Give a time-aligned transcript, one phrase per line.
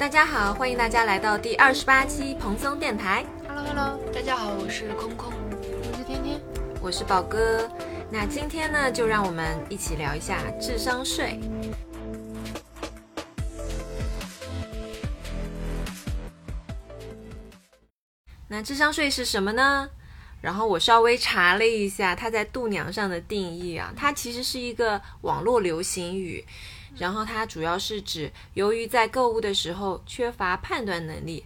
[0.00, 5.30] 大家好，欢迎大家来到第二十八期蓬松电台，Hello Hello，大家好，我是空空。
[5.60, 6.40] 我是天天，
[6.80, 7.70] 我是宝哥。
[8.10, 11.38] 那今天呢，就让我们一起聊一下智商税。
[18.48, 19.90] 那智商税是什么呢？
[20.40, 26.42] 然后我稍微查了一下，它在度娘上的定义啊，它其实是一个网络流行语，
[26.98, 31.44] 然后它主要是指由于在购物的时候缺乏判断能力，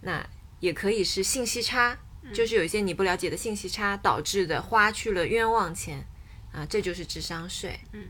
[0.00, 0.26] 那
[0.60, 1.98] 也可以是信息差，
[2.32, 6.04] 就是有一些你不了解的信息差导致的花去了冤枉钱
[6.52, 7.78] 啊，这就是智商税。
[7.92, 8.04] 嗯，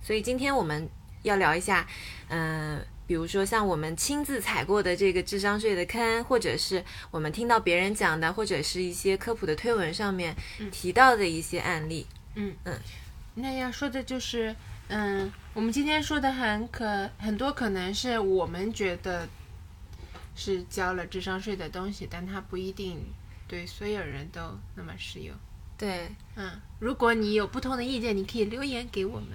[0.00, 0.88] 所以今天我们
[1.22, 1.86] 要聊一下，
[2.28, 10.34] 嗯、比如说像我们亲自踩过的这个智商税的坑，或者是我们听到别人讲的，或者是一些科普的推文上面
[10.70, 12.06] 提到的一些案例。
[12.36, 12.54] 嗯。
[12.64, 12.78] 嗯。
[13.34, 14.54] 那要说的就是，
[14.90, 19.28] 嗯，我们今天说的很可很多可能是我们觉得
[20.34, 22.98] 是交了智商税的东西，但它不一定
[23.46, 24.40] 对所有人都
[24.74, 25.34] 那么适用。
[25.78, 29.28] 对，嗯，如果你有不同的意见，你可以留言给我们，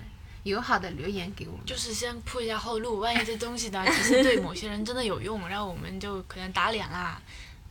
[0.43, 1.65] 友好的留言给我们。
[1.65, 7.21] 就是先铺一下后路，万一这东西呢，其实对某些人真的有用，然后我们就可能打脸啦。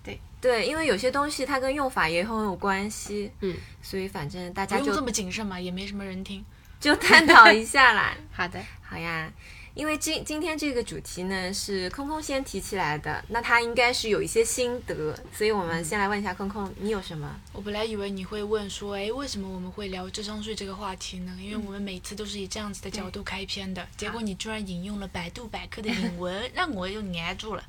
[0.03, 6.45] 对对，因为有些东西它跟用法也很有关系，嗯，所以反正大家不用这么谨慎嘛，也没什么人听。
[6.85, 8.15] 就探讨一下啦。
[8.31, 9.33] 好的，好呀，
[9.73, 17.35] 因为今今天这个主题呢是空空先提起来的，那他应该是有一些心得，所以我们先来问一下空空，你有什么？
[17.55, 21.35] 我本来以为你会问说，哎，为什么我们会聊智商税这个话题呢？
[21.41, 27.65] 因为我们每次都是以这样子的角度开篇的，结果你居然引用了百度百科的引文， 让我又黏住了。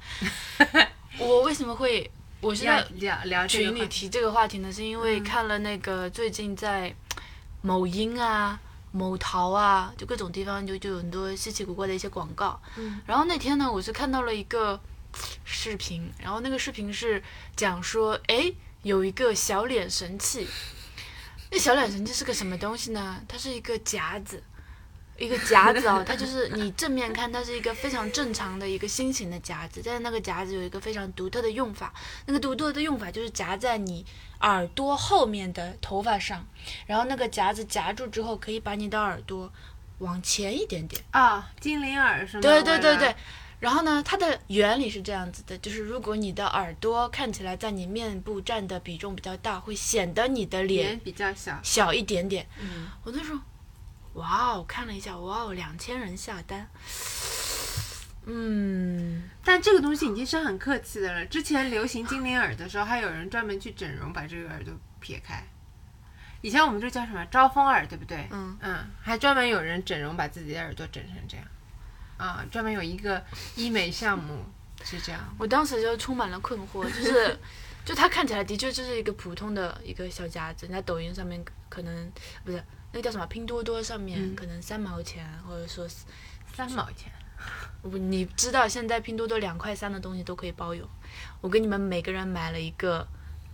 [1.17, 2.11] 我为什么会？
[2.41, 3.47] 我是要在聊聊。
[3.47, 6.93] 群里提这个话题呢，是因为看了那个最近在
[7.61, 8.59] 某音啊、
[8.95, 12.59] 某淘啊，就各种地方就就有很多稀奇古怪的一些广告。
[12.77, 14.79] 嗯，然后那天呢，我是看到了一个
[15.43, 17.21] 视频，然后那个视频是
[17.55, 20.47] 讲说，哎，有一个小脸神器。
[21.51, 23.21] 那小脸神器是个什么东西呢？
[23.27, 24.41] 它是一个夹子。
[25.17, 31.93] 一个夹子哦，它就是你正面看，它是一个非常正常的一个心形的夹子，但是那个夹子有一个非常独特的用法，
[32.25, 34.05] 那个独特的用法就是夹在你
[34.41, 36.45] 耳朵后面的头发上，
[36.85, 39.51] 然后那个夹子夹住之后，可以把你的耳朵
[39.99, 41.01] 往前一点点。
[41.11, 42.41] 啊、精灵耳是吗？
[42.41, 43.15] 对对对对。
[43.61, 51.57] 然后呢，它的原理是这样子的，就是如果你的耳朵看起来在你面部占的比重比较大，会显得你的脸脸比较小。
[51.63, 52.45] 小一点点。
[52.59, 53.39] 嗯，我那时候，
[54.15, 56.67] 哇哦，看了一下，哇哦，两千人下单。
[58.27, 61.25] 嗯，但这个东西已经是很客气的了。
[61.27, 65.45] 之前流行精灵耳的时候，还有人专门去整容把这个耳朵撇开。
[66.41, 68.27] 以前我们这叫什么招风耳，对不对？
[68.31, 71.45] 嗯嗯，还专门有人整容把自己的耳朵整成这样，
[72.17, 73.23] 啊，专门有一个
[73.55, 74.43] 医美项目
[74.83, 75.21] 是这样。
[75.37, 77.37] 我当时就充满了困惑，就是，
[77.85, 82.11] 就它看起来的确就是一个普通的一个小夹子，你在抖音上面可能
[82.43, 82.63] 不是
[82.95, 85.85] 那个叫什么拼多多上面嗯可能三毛钱，或者说
[86.55, 87.11] 三毛钱，
[87.81, 90.87] 我你知道现在拼多多两块三的东西都可以包邮，
[91.41, 93.05] 我给你们每个人买了一个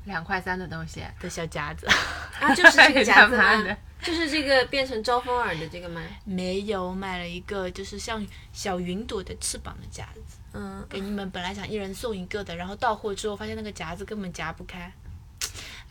[0.06, 1.88] 两块三的东西，的小夹子，
[2.40, 3.78] 啊，就是这个夹子吗？
[4.04, 6.00] 就是这个变成招风耳的这个吗？
[6.24, 8.24] 没有买了一个就是像
[8.54, 14.94] 小云朵的翅膀的夹子，嗯，给你们本来想一人送一个的，然后到货之后发现那个夹子根本夹不开，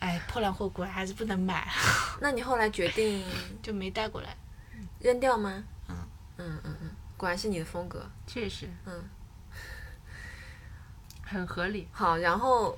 [0.01, 1.67] 哎，破烂货果然还是不能买，
[2.19, 3.23] 那你后来决定
[3.61, 4.35] 就没带过来。
[4.99, 5.63] 扔掉吗？
[5.87, 5.95] 嗯
[6.37, 8.09] 嗯嗯嗯，果然是你的风格。
[8.27, 9.03] 确实嗯，
[11.23, 11.87] 很合理。
[11.91, 12.77] 好，然后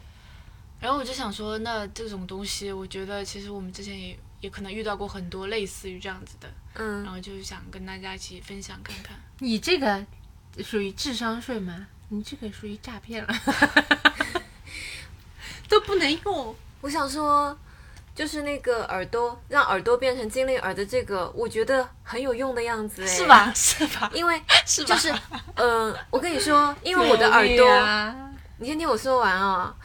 [0.79, 9.17] 然后我就想说，那这种东西，我觉得其实我们之前也也可能遇到过很多类似于这样子的，嗯然嗯，后就想跟大家一起分享看看。
[9.39, 10.05] 你这个
[10.63, 11.87] 属于智商税吗？
[12.09, 13.33] 你这个属于诈骗了
[15.69, 16.55] 都不能用。
[16.83, 17.57] 我想说。
[18.15, 23.25] 就是那个耳朵，让耳朵变成精灵耳的这个，我觉得很有用的样子，哎，是？
[23.25, 23.51] 吧？
[23.55, 24.07] 是吧？
[24.13, 24.89] 因为 是吧？
[24.89, 25.11] 就是，
[25.57, 28.15] 嗯，我跟你说，因为我的耳朵，啊
[28.59, 29.75] 你先听我说完啊、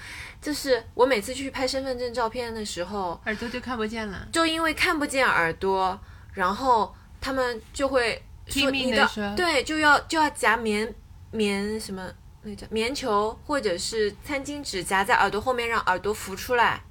[0.43, 4.28] 就是我每次去拍身份证照片的时候，耳朵就看不见了。
[4.31, 5.99] 就因为看不见耳朵，
[6.34, 10.94] 然后他们就会说拼命你的说对，就要就要夹棉
[11.31, 12.06] 棉什么
[12.43, 16.82] 那叫棉球或者是餐巾纸夹在耳朵后面，让耳朵浮出来。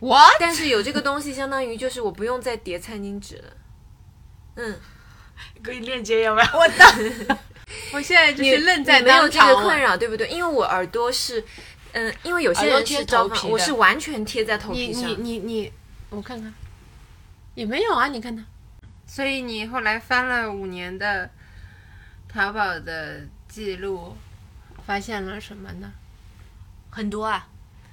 [0.00, 0.36] What？
[0.40, 3.52] 但是有这个东西，相当于就是我不用再叠餐巾纸了。
[4.56, 4.80] 嗯，
[5.62, 6.46] 可以链接要不要？
[6.58, 7.38] 我的，
[7.92, 10.28] 我现在就你是愣在你没有这个困扰，对不对？
[10.28, 11.44] 因为我耳朵是，
[11.92, 15.02] 嗯，因为有些人是招风，头皮我是完全贴在头皮上。
[15.08, 15.72] 你你你，
[16.08, 16.52] 我看看，
[17.54, 18.44] 也没有啊，你看它。
[19.06, 21.30] 所以你后来翻了五年的
[22.28, 24.16] 淘宝的记录，
[24.86, 25.92] 发现了什么呢？
[26.90, 27.46] 很多啊，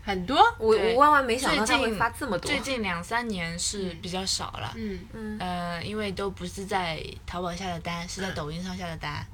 [0.07, 2.50] 很多，我我万万没想到他会最近发这么多。
[2.50, 4.74] 最近两三年是比较少了。
[4.77, 5.00] 嗯。
[5.12, 9.25] 嗯，呃，因为都不是在淘宝下的单，是在抖音上下的单。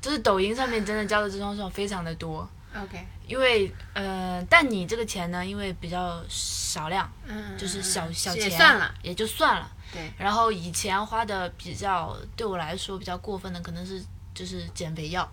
[0.00, 2.48] 就是抖音上面真的交的这双手非常的多
[2.80, 9.68] ，，OK，因为呃，但你这个钱呢，因为比较少量，嗯，就是小嗯小钱，也算了，也就算了。
[9.92, 14.00] 对，然后以前花的比较对我来说比较过分的，可能是
[14.32, 15.28] 就是减肥药，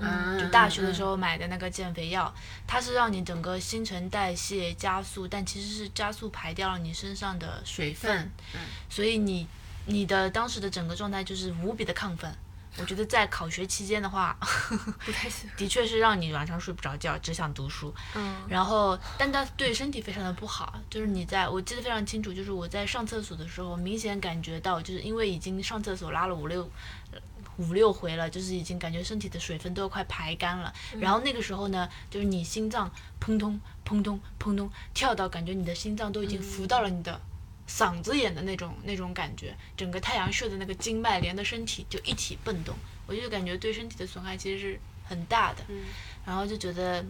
[0.00, 2.32] 嗯，就大学的时候，买的那个减肥药，
[2.66, 8.30] 它是让你整个新陈代谢加速，但其实是加速排掉了你身上的水分，
[8.88, 9.46] 所以你
[9.86, 12.32] 你的当时的整个状态就是无比的亢奋。
[12.80, 14.36] 我觉得在考学期间的话，
[15.04, 15.50] 不太行。
[15.56, 17.92] 的确是让你晚上睡不着觉，只想读书。
[18.14, 20.78] 嗯然后，但它对身体非常的不好。
[20.88, 26.70] 就是你在我记得非常清楚，就是我在上厕所的时候，明显感觉到，就是因为已经上厕所拉了五六
[27.58, 30.72] 五六回了，就是已经感觉身体的水分都要快排干了。
[30.98, 32.90] 然后那个时候呢，就是你心脏
[33.20, 37.20] 砰通砰通砰通跳到，感觉你的心脏都已经浮到了你的。
[37.70, 42.74] 嗓子眼的那种那种感觉，整个太阳穴的那个经脉连的身体就一起蹦动，
[43.06, 45.62] 我就感觉对身体的损害其实是很大的。
[45.68, 45.84] 嗯
[46.24, 47.04] 然后就觉得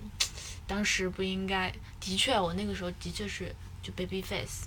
[0.67, 4.67] 当时不应该，的确，我那个时候的确是就 baby face，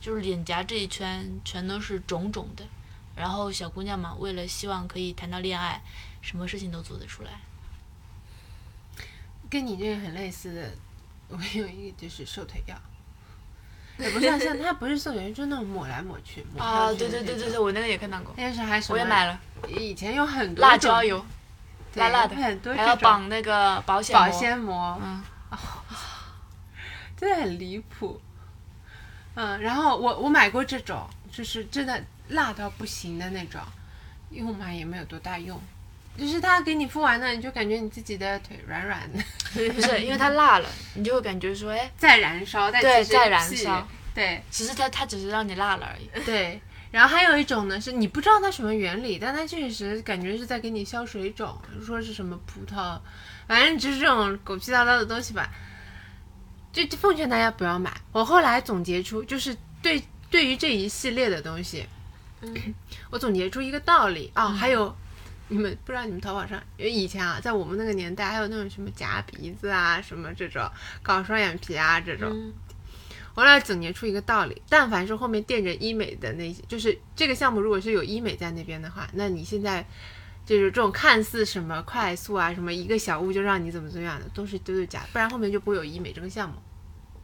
[0.00, 2.64] 就是脸颊这一圈全都是肿肿的。
[3.16, 5.82] 然后小姑娘嘛，为了希望可以谈到恋爱，
[6.20, 7.30] 什么事情都做得出来。
[9.48, 10.70] 跟你这个很类似的，
[11.28, 12.76] 我有一个就是瘦腿药。
[13.98, 16.44] 也不是像像它不是瘦腿药，就是那种抹来抹去。
[16.54, 21.24] 抹啊，对对对对对，我那个也看到过，那时候还什么我也买了以前有很多辣椒油，
[21.94, 25.22] 辣辣的很多还要绑那个保险保鲜膜，嗯，
[27.16, 28.20] 真的很离谱。
[29.34, 33.60] 嗯，然后我我买过这种，就是真的辣到不行的那种，
[34.30, 35.60] 用嘛也没有多大用，
[36.16, 39.18] 就是它给你敷完了，你就感觉你自己的腿软软的，
[39.72, 46.24] 不是因为它辣了，你就会感觉说，哎，在燃烧，但对在燃烧，对其实它它只是让你辣了而已。
[46.24, 46.60] 对。
[46.92, 52.98] 然后还有一种呢，是你不知道它什么原理，但它确实感觉是在给你消水肿，说是什么葡萄，
[53.46, 55.50] 反正就是这种狗屁叨叨的东西吧。
[56.72, 57.92] 就就奉劝大家不要买。
[58.12, 61.84] 我后来总结出，就是对对于这一系列的东西，
[63.10, 64.30] 我总结出一个道理。
[64.34, 64.94] 啊、还有
[65.48, 70.68] 你们不知道你们淘宝上，因为以前啊，在我们那个年代，还有那种什么夹鼻子啊，什么这种
[71.02, 72.52] 搞双眼皮啊这种，嗯。
[73.34, 79.86] 我后来总结出一个道理：但凡是后面垫着医美的那些，就是这个项目如果是有医美在那边的话，那你现在
[80.46, 86.56] 就是这种看似什么快速啊，什么一个小物就让你怎么怎么样的，都是都是假的，不然后面就不会有医美这个项目，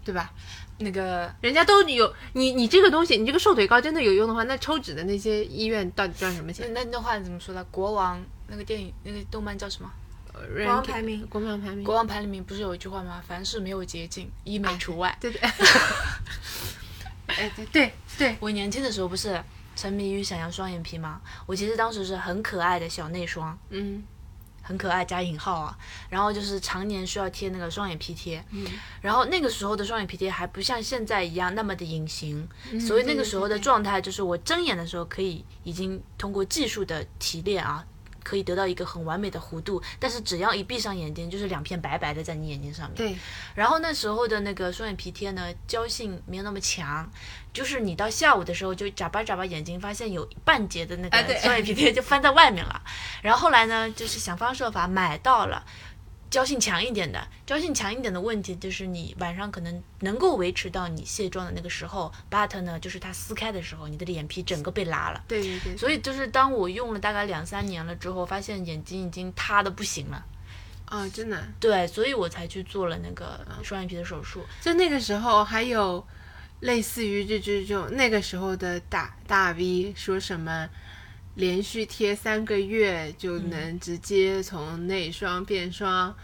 [0.05, 0.33] 对吧？
[0.79, 6.73] 那个人家都有你你这个东西，你这个瘦腿膏真的有用的话，那抽脂的那些医院到底赚什么钱？
[6.75, 7.63] 那那话怎么说的？
[7.65, 9.91] 国王那个电影那个动漫叫什么？
[10.33, 13.23] 国王排名国王排名，国王排名不是有一句话吗？
[13.27, 15.17] 凡事没有捷径，医美除外。
[15.21, 15.41] 对对，
[17.29, 19.41] 哎对对对，我年轻的时候不是
[19.77, 21.21] 沉迷于想要双眼皮吗？
[21.47, 24.03] 我其实当时是很可爱的小内双，嗯
[24.63, 25.77] 很可爱加引号啊。
[26.09, 28.65] 然后就是常年需要贴那个双眼皮贴，嗯
[29.01, 37.85] 然后那个时候的双眼皮贴还不像现在一样那么的隐形，嗯所以那个时候的状态就是我睁眼的时候可以已经通过技术的提炼啊。
[38.23, 42.97] 可以得到一个很完美的弧度，但是只要一闭上眼睛，就是两片白白的在你眼睛上面。
[42.97, 43.17] 对，
[43.55, 47.11] 然后那时候的那个双眼皮贴呢，胶性没有那么强，
[47.53, 52.83] 就是你到下午的时候就眨巴眨巴眼睛，发现有半截的那个双眼皮贴就翻在外面了。
[53.23, 55.65] 然后后来呢，就是想方设法买到了。
[56.33, 65.23] 胶性强一点的，胶性强一点的问题就是你晚上可能能够维持到你卸妆的那个时候，but 呢，就是它撕开的时候，你的脸皮整个被拉了。
[65.29, 70.25] 对对对，所以就是当我用了大概两三年了之后，发现眼睛已经塌的不行了。
[70.87, 74.43] 啊、真的，对，所以我才去做了那个双眼皮的手术。
[74.63, 76.03] 就那个时候还有
[76.61, 80.67] 类似于这这种那个时候的大大 V 说什么。
[81.35, 86.15] 连续贴三个月就能直接从内双变双，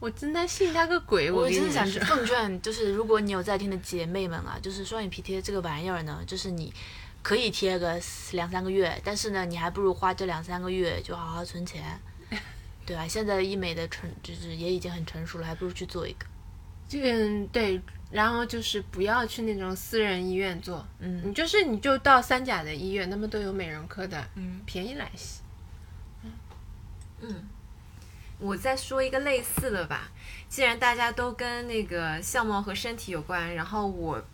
[0.00, 1.30] 我真的信他个鬼！
[1.30, 6.72] 我真的想说，奉劝，就是如果你有在听的姐妹们啊，就是双眼皮贴这个玩意儿呢，就是你
[7.22, 8.00] 可以贴个
[8.32, 12.00] 两三个月，但是呢，你还不如花这两三个月就好好存钱，
[12.84, 16.26] 对吧、现在医美的成就是也已经很成熟了，还不如去做一个。
[16.92, 21.22] 嗯，对，然后就是不要去那种私人医院做，嗯。
[21.24, 25.10] 你就是你就到三甲的医院，他们都有美容科的，嗯，便宜来
[27.20, 27.44] 嗯。
[28.38, 30.08] 我再说一个类似的吧，
[30.48, 34.24] 既然大家都跟那个相貌和身体有关，然后我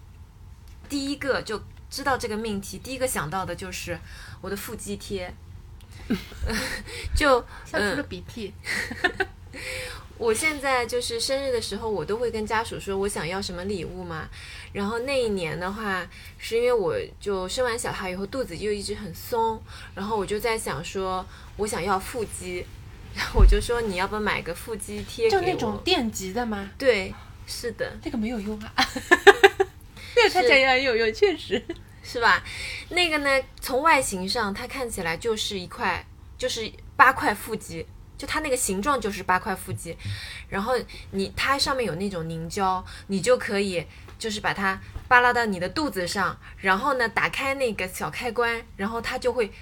[0.88, 3.98] 第一个就知道这个命题，第一个想到的就是
[4.42, 5.34] 我的腹肌贴，
[7.16, 8.52] 就像出了嗯鼻涕。
[10.16, 14.28] 我现在就是生日的时候，我都会跟家属说我想要什么礼物嘛。
[14.72, 16.06] 然后那一年的话，
[16.38, 19.60] 是因为我就生完小孩以后肚子就一直很松，
[19.94, 21.24] 然后我就在想说，
[21.56, 22.64] 我想要腹肌，
[23.14, 25.28] 然后我就说你要不要买个腹肌贴？
[25.28, 26.70] 就那种电极的吗？
[26.78, 27.12] 对，
[27.46, 28.72] 是的，那个没有用啊。
[30.16, 31.62] 那个看起来很有用，确实。
[32.06, 32.44] 是吧？
[32.90, 33.30] 那个呢，
[33.62, 36.06] 从外形上它看起来就是一块，
[36.36, 39.96] 就是八块腹肌，就它那个形状就是八块腹肌。
[40.48, 40.74] 然后
[41.10, 43.84] 你它上面有那种凝胶，你就可以
[44.18, 49.52] 就是把它扒拉到你的肚子上，然后呢打开那个小开关，然后它就会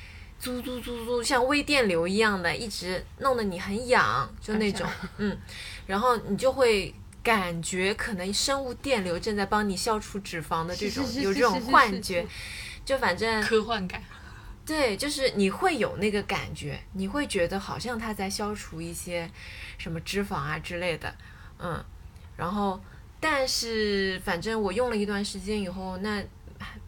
[0.40, 5.38] 嘟嘟嘟嘟像微电流一样的，一直弄得你很痒，就那种嗯，
[5.86, 6.94] 然后你就会。
[7.24, 12.26] 感觉可能生物电流正在帮你消除脂肪的这种有这种幻觉，
[12.84, 14.02] 就反正科幻感。
[14.72, 19.30] 对，就是你会有那个感觉，你会觉得好像它在消除一些
[19.76, 21.14] 什么脂肪啊之类的，
[21.58, 21.84] 嗯，
[22.38, 22.82] 然后
[23.20, 26.24] 但是反正我用了一段时间以后，那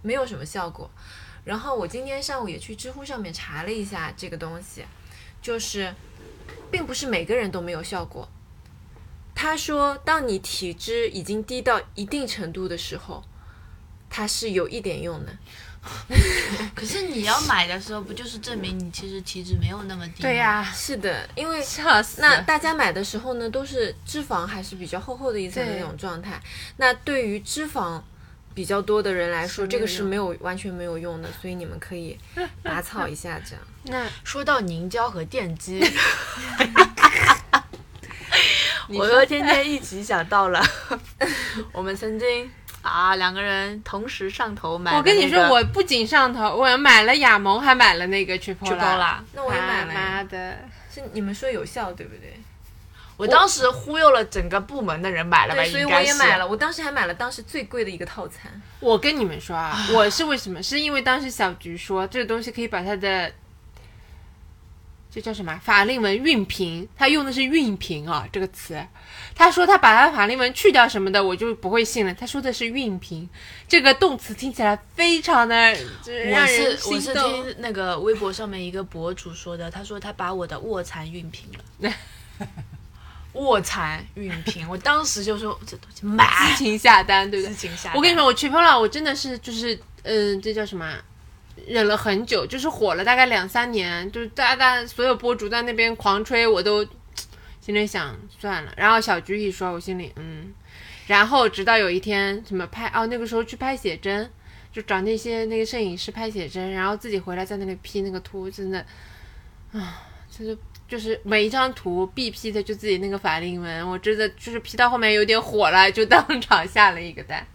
[0.01, 0.91] 没有什么效果。
[1.45, 4.83] 然后我今天上午也去知乎上面查了一下这个东西，
[5.43, 5.95] 就是
[6.71, 8.27] 并不是每个人都没有效果。
[9.35, 13.23] 他说，当你体脂已经低到一定程度的时候，
[14.09, 15.37] 它是有一点用的。
[16.75, 20.23] 可是你要买的时候，不就是证明你其实体脂没有那么低？
[20.23, 21.63] 对、呀、是的，因为
[22.19, 26.41] 那大家买的时候呢，都是脂肪还是比较厚厚的一层的那种状态。
[26.77, 28.01] 那对于脂肪
[28.55, 32.19] 比较多的人来说，这个是没有完全没有用的，所以你们可以
[32.63, 33.63] 拔草一下这样。
[33.85, 35.85] 那说到凝胶和电击，
[38.89, 40.65] 你 说我又天天一起想到了
[41.73, 42.51] 我们曾经
[42.85, 49.25] 啊两个人同时上头买、我跟你说，我不仅上头，我买了雅萌，还买了那个 Triple 去包啦。
[49.33, 50.59] 那我也买了妈，的，
[50.93, 52.39] 是你们说有效对不对？
[53.17, 58.51] 我当时忽悠了整个部门的人买了所以我也买了，我当时还买了当时最贵的一个套餐。
[58.81, 60.61] 我跟你们说啊，我是为什么？
[60.61, 63.33] 是因为当时小菊说这个东西可以把它的，
[65.15, 68.85] 这叫什么法令纹熨平，他用的是熨平啊这个词。
[69.33, 72.13] 他说他把他法令纹去掉什么的，我就不会信了。
[72.13, 73.29] 他说的是熨平，
[73.69, 77.33] 这个动词听起来非常的就是我让人是我是心动。
[77.33, 81.93] 听那个微博上面一个博主说的，他说他把我的卧蚕熨平了。
[83.35, 87.69] 卧蚕熨平，我当时就说这东西买自，行下单，对不对。
[87.95, 91.01] 我跟你说，我 Triple 我真的是就是，嗯、这叫什么啊？
[91.67, 96.87] 忍了很久，就是火了大概两三年，就是大家所有博主在那边狂吹，我都
[97.61, 98.73] 心里想算了。
[98.77, 100.53] 然后小菊一说，我心里嗯，
[101.07, 104.31] 然后直到有一天什么拍哦，那个时候去拍写真，
[104.73, 108.85] 就找那些那个摄影师拍写真，然后自己回来在那里 P 那个图，真的
[109.73, 117.47] 啊，就是就是每一张图必 P 的就自己那个法令纹，我真的就是 P 到后面有点火了，就当场下了一个单。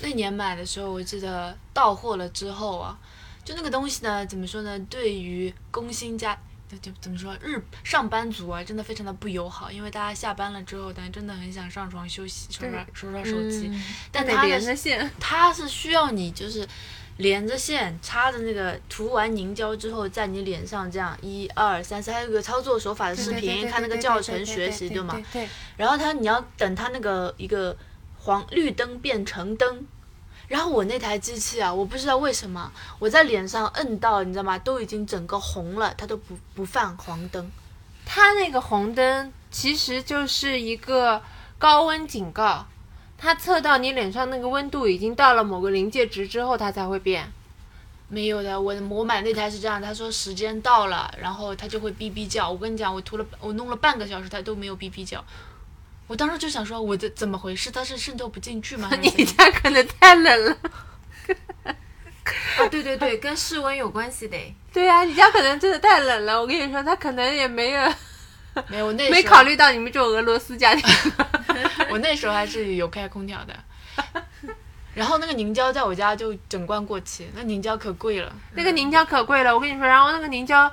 [0.00, 2.98] 那年买的时候，我记得到货了之后啊，
[3.44, 4.78] 就那个东西呢，怎么说呢？
[4.88, 6.38] 对于工薪家，
[6.70, 13.70] 就就怎么说，日上班族啊，真的非常的不友好，因为大家下班了之后，大家真的很想上床休息，刷刷刷刷手机，
[14.12, 16.66] 但它的连着线，它是需要你就是
[17.16, 25.20] 连着线插着那个涂完凝胶之后，在你脸上这样一二三四，还有个操作手法的视频，看那个教程学习，对吗？
[25.32, 27.76] 对，然后它你要等它那个一个
[28.18, 29.84] 黄绿灯变成灯。
[30.48, 34.58] 然后我那台机器啊，我不知道为什么我在脸上摁到，你知道吗？
[34.58, 37.50] 都已经整个红了，它都不不放黄灯。
[38.04, 41.22] 它那个红灯其实就是一个
[41.58, 42.66] 高温警告，
[43.16, 47.32] 它测到你脸上那个温度已经到了某个临界值之后，它才会变。
[48.08, 52.50] 没有的，我我买那台是这样，他说时间到了，然后它就会哔哔叫。
[52.50, 55.24] 我跟你讲，我涂了我弄了半个小时，它都没有哔哔叫。
[56.08, 57.70] 我当时就想说，我的怎么回事？
[57.70, 58.90] 它是渗透不进去吗？
[59.00, 60.56] 你家可能太冷了。
[62.58, 64.36] 啊，对对对，跟室温有关系的。
[64.72, 66.40] 对呀、你家可能真的太冷了。
[66.40, 67.92] 我跟你说，他可能也没有
[68.68, 70.84] 没有，我那 没考虑到你们这种俄罗斯家庭。
[71.90, 73.54] 我那时候还是有开空调的。
[74.94, 78.30] 然后那个凝胶在我家就整罐过期，那凝胶可贵了。
[78.52, 80.70] 那个凝胶可贵了，我跟你说，然后那个凝胶。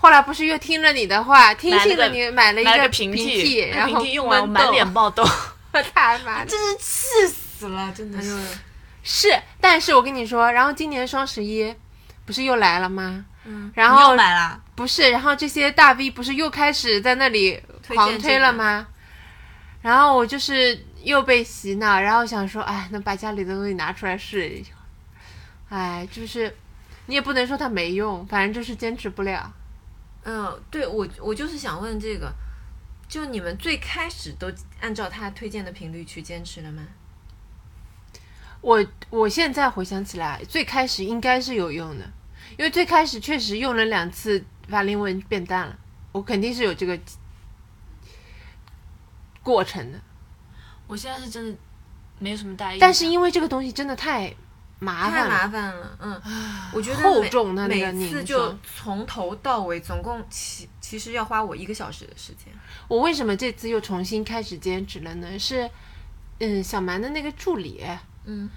[0.00, 5.22] 后来不是又听了你的话，听信了你买了一个平平替，然后那平替用完满脸爆痘，
[5.94, 8.36] 他妈的真是气死了，真的是。
[9.02, 11.74] 是，但是我跟你说，然后今年双十一
[12.24, 13.24] 不是又来了吗？
[13.44, 14.60] 嗯，然后又买了？
[14.74, 18.86] 不是，然后这些大 V 不是又开始在那里狂推了吗？
[19.82, 24.70] 然后我就是又被洗脑，然后想说，哎，那把家里的东西拿出来试一下。
[25.70, 26.54] 哎，就是
[27.06, 29.50] 你也不能说它没用，反正就是坚持不了。
[30.24, 32.32] 嗯，对我我就是想问这个，
[33.08, 36.82] 就你们最开始都按照他推荐的频率去坚持了吗？
[38.60, 42.04] 我我现在回想起来，最开始应该是有用的，
[42.58, 45.78] 因为最开始确实用了两次法令纹变淡了，
[46.12, 46.98] 我肯定是有这个
[49.42, 49.98] 过程的。
[50.86, 51.58] 我现在是真的
[52.18, 54.34] 没有什么大意，但是因为这个东西真的太
[54.78, 56.22] 麻烦了，麻烦了，嗯，
[56.72, 62.52] 我觉得厚重的那个每就从头到尾总共其其实要花我一个小时的时间。
[62.88, 65.38] 我为什么这次又重新开始坚持了呢？
[65.38, 65.68] 是，
[66.38, 67.82] 嗯，小蛮的那个助理，
[68.24, 68.48] 嗯，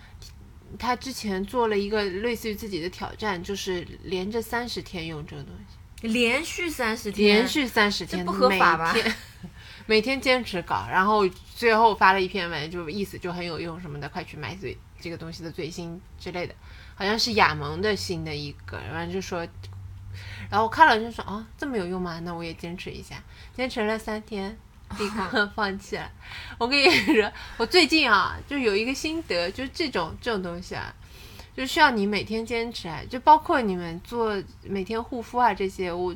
[0.77, 8.93] 他之前做了一个类似于自己的挑战，就是连着三十天用这个东西，连续三十天，连续三十天，不合法吧？
[8.93, 9.15] 每天
[9.85, 16.55] 每天坚持搞，然后最后发了一篇文，就意思就很有用什么的，快去买最这个东西的最新之类的，
[17.03, 19.45] 好像是亚萌的新的一个，然后就说，
[20.49, 22.21] 然后我看了就说啊，这么有用吗？
[22.21, 23.21] 那我也坚持一下，
[23.53, 24.57] 坚持了三天。
[24.99, 26.09] 立刻 放弃了。
[26.57, 30.93] 我跟你说，我最近啊，就有一个心得，就是这种这种东西啊，
[31.57, 36.15] 就需要你每天坚持啊，就包括你们做每天护肤啊这些，我，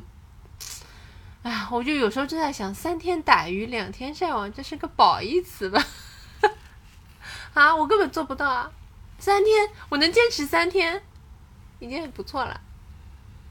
[1.42, 5.84] 哎，我就有时候就在想，三天打鱼两天晒网，这是个褒义词吧？
[7.54, 8.70] 啊，我根本做不到啊！
[9.18, 11.02] 三天我能坚持三天，
[11.80, 12.60] 已经很不错了。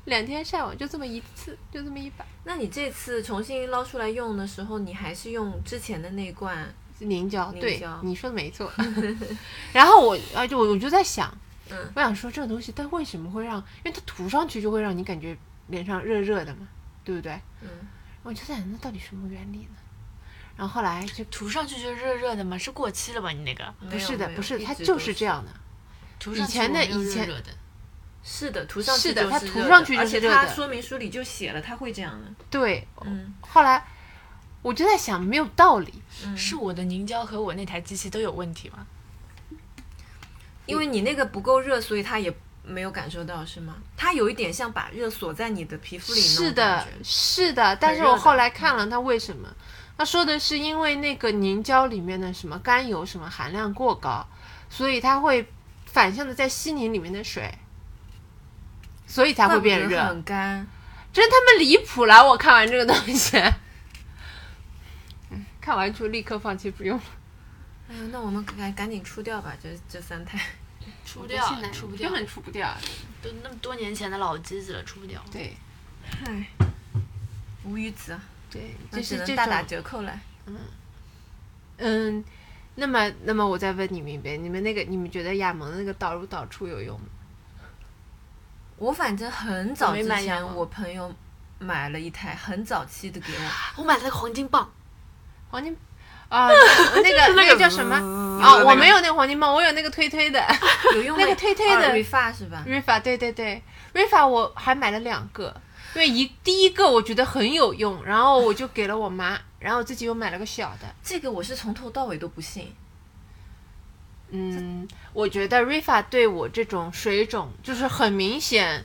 [0.06, 6.74] 两天晒网就这么一次，就这么一把那你这次重新捞出来用的时候，你还是用之前的那罐？
[7.00, 8.72] 凝胶，对凝胶，你说的没错。
[9.74, 11.32] 然后我啊，就我我就在想，
[11.70, 13.58] 嗯我想说这个东西，它为什么会让？
[13.58, 16.68] 因为它涂上去就会让你感觉脸上热热的嘛，
[17.04, 17.34] 对不对？
[17.62, 17.70] 嗯，
[18.24, 19.76] 我就在想，那到底什么原理呢？
[20.58, 23.30] 然后后来就涂上去就热热的嘛，是过期了吧？
[23.30, 25.26] 你那个不不是的，不是，它就是这。
[25.26, 25.52] 样的。
[26.20, 27.44] 涂上去以前的以前
[28.24, 32.28] 是的，涂上去是的它就是热涂上去就是热的说明书里就写了，它会这样的。
[32.50, 33.86] 对，嗯，后来
[34.64, 35.94] 我就在想，没有道理。
[36.36, 38.88] 是我的凝胶和我那台机器都有问题吗？
[40.66, 43.76] 因为你那个不够热，所以它也没有感受到，是吗？
[43.96, 49.48] 它有一点像把热锁在你的皮肤里是的，是的，但是我后来看了它为什么，
[49.98, 54.26] 他说的是因为那个凝胶里面的什么甘油什么含量过高，
[54.70, 55.52] 所以它会
[55.86, 57.52] 反向的在吸凝里面的水，
[59.08, 60.04] 所以才会变热。
[60.06, 60.68] 很干。
[61.12, 62.24] 真他妈离谱了！
[62.24, 63.38] 我看完这个东西，
[65.32, 67.04] 嗯看完就立刻放弃不用了。
[67.90, 70.40] 哎呀，那我们赶赶紧出掉吧，这这三台。
[71.06, 72.72] 出不掉，出不掉根，本出不掉。
[73.22, 75.24] 都那么多年前的老机子了，出不掉。
[75.32, 75.58] 对
[76.26, 76.48] 唉，
[77.64, 78.22] 无语子啊，
[78.92, 80.20] 对，就是大打折扣了。
[80.46, 80.58] 嗯
[81.78, 82.26] 嗯。
[82.80, 87.08] 那么，那么我再问你们一遍，你们那个，你们觉得亚萌的那个导入导出有用吗？
[88.78, 91.12] 我反正很早之前，我朋友
[91.58, 94.72] 买了一台很早期的给我，我买了个黄金棒，
[95.50, 95.76] 黄金
[96.30, 97.98] 啊，那 那个那个叫什么？
[97.98, 100.40] 哦，我没有那个黄金棒，我有那个推推的
[100.94, 103.60] 有用那个推推的 r e f a 是吧？Rifa，对对对
[103.96, 105.60] ，Rifa 我还买了两个，
[105.96, 110.94] 因为一第一个我觉得很有用，然后我就给了我妈， 然后自己又买了个小的。
[111.04, 112.74] 这个我是从头到尾都不信。
[114.30, 118.84] 嗯，我觉得 Rifa 对我这种水肿，就是很明显，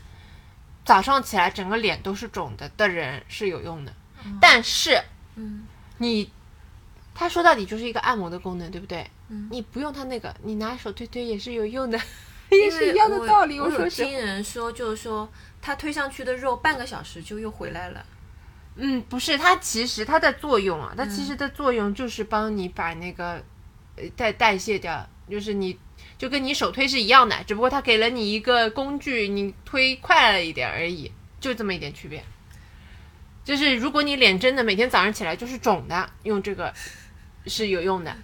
[0.84, 3.92] 早上起来整个脸都是肿的的人是有用的。
[4.40, 5.02] 但是
[5.34, 5.66] 嗯，
[5.98, 6.30] 你，
[7.12, 9.10] 它说到底就是一个按摩的功能，对不对？
[9.28, 11.98] 嗯你不用它那个，你拿手推推也是有用的，
[12.50, 13.58] 也是一样的道理。
[13.58, 15.28] 我有听人说，就是说
[15.62, 18.04] 它推上去的肉半个小时就又回来了。
[18.74, 23.42] 嗯，不是，它其实它的作用啊，它嗯其实的作用就是帮你把那个
[23.96, 25.78] 呃代代谢掉，就是你
[26.18, 32.24] 就跟你手推是一样的，只不过它给了你一个工具，你推快了一点而已，就这么一点区别。
[33.44, 36.74] 就是如果你脸真的每天早上起来就是肿的，用这个
[37.46, 38.16] 是有用的。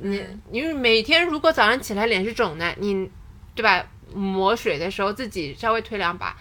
[0.00, 3.10] 你嗯因为每天如果早上起来脸是肿的，你
[3.54, 3.86] 对吧？
[4.14, 6.38] 抹水的时候自己稍微推两把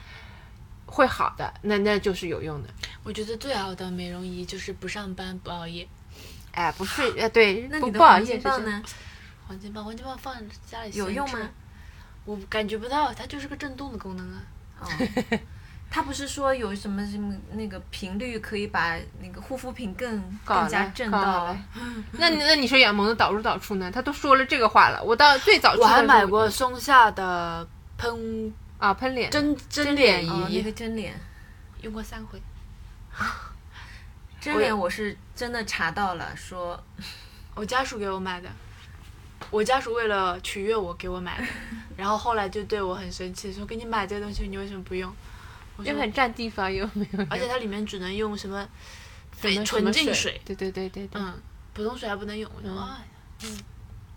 [0.96, 2.70] 会好的，那那就是有用的。
[3.04, 5.86] 我觉得最好的美容仪就是不上班不熬夜。
[6.54, 8.58] 哎，不睡，呃，对，那不不好你的黄？
[8.58, 8.84] 金棒呢？
[9.46, 10.34] 黄金棒，黄金棒放
[10.66, 11.40] 家里有用吗？
[12.24, 14.42] 我感觉不到，它就是个震动的功能啊。
[14.80, 14.88] 哦，
[15.92, 21.56] 它不是说有什么什么那个频率可以把那个护肤品更更加震到
[22.14, 23.92] 那你那你说养萌的导入导出呢？
[23.92, 31.14] 他都说了这个话了，我到最早我还买过松下的喷啊喷脸真真脸仪，哦，那个真脸，
[31.82, 32.42] 用过三回。
[34.42, 36.82] 真脸我是真的查到了，说
[37.56, 38.50] 我家属给我买的，
[39.50, 41.48] 我家属为了取悦我给我买的，
[41.98, 45.12] 然后后来就对我很生气，说给你买这个东西你为什么不用？
[45.78, 47.26] 我说又很占地方，又没有。
[47.30, 48.68] 而且它里面只能用什么
[49.42, 51.34] 什么纯净水对对对对对，嗯，
[51.74, 52.50] 普通水还不能用。
[52.56, 53.06] 我就嗯哎，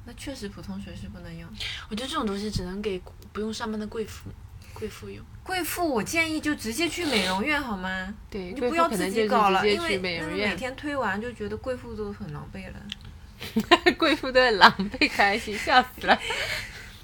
[0.05, 1.49] 那确实普通水是不能用。
[1.89, 3.01] 我觉得这种东西只能给
[3.33, 4.31] 不用上班的贵妇
[4.79, 5.25] 贵妇用。
[5.43, 8.15] 贵妇，我建议就直接去美容院好吗？
[8.31, 13.95] 对，就不要自己搞了，直接因为去美容院，每天推完就觉得贵妇都很狼狈了。
[13.97, 16.19] 贵妇都很狼狈开心，笑死了。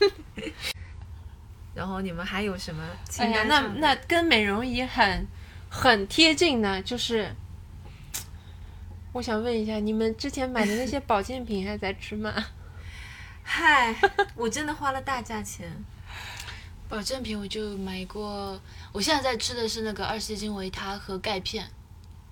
[1.75, 3.61] 然后你们还有什么清哎呀，那？
[3.79, 5.27] 那跟美容仪很
[5.69, 7.35] 很贴近呢，就是。
[9.13, 12.35] 我想问一下，你们之前买的那些保健品还在吃吗？
[13.45, 13.95] 嗨，
[14.35, 15.73] 我真的花了大价钱。
[16.95, 18.57] 保健品我就买过，
[18.93, 21.69] 我现在在吃的是那个二烯金维他和钙片，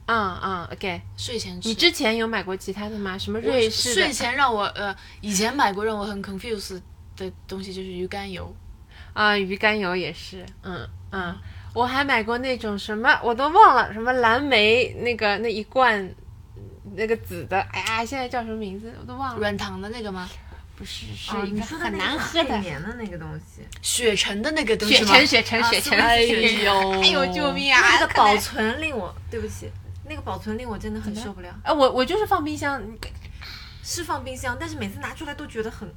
[0.06, 1.02] 嗯嗯，OK。
[1.16, 1.68] 睡前吃。
[1.68, 3.18] 你之前有买过其他的吗？
[3.18, 6.80] 什么瑞士的睡前让我呃，以前买过让我很 confused
[7.16, 8.54] 的东西就是鱼肝油，
[9.14, 11.36] 啊，鱼肝油也是，嗯嗯，
[11.74, 16.08] 我还买过那种什么我都忘了，什么蓝莓那个那一罐
[16.94, 20.30] 那个紫的，哎呀，现在叫什么名字我都忘了，软糖的那个吗？
[20.82, 22.58] 不是是哦，一个你说的很难喝的
[22.98, 25.14] 那个东西，雪橙的那个东西吗？
[25.14, 26.20] 雪橙雪橙啊雪橙，是是哎
[26.64, 27.52] 呦，哎呦救！
[27.52, 27.80] 命啊！
[27.80, 29.70] 那个保存令我，对不起，
[30.08, 31.54] 那个保存令我真的很受不了。
[31.62, 32.82] 哎，我我就是放冰箱，
[33.84, 35.88] 是放冰箱，但是每次拿出来都觉得很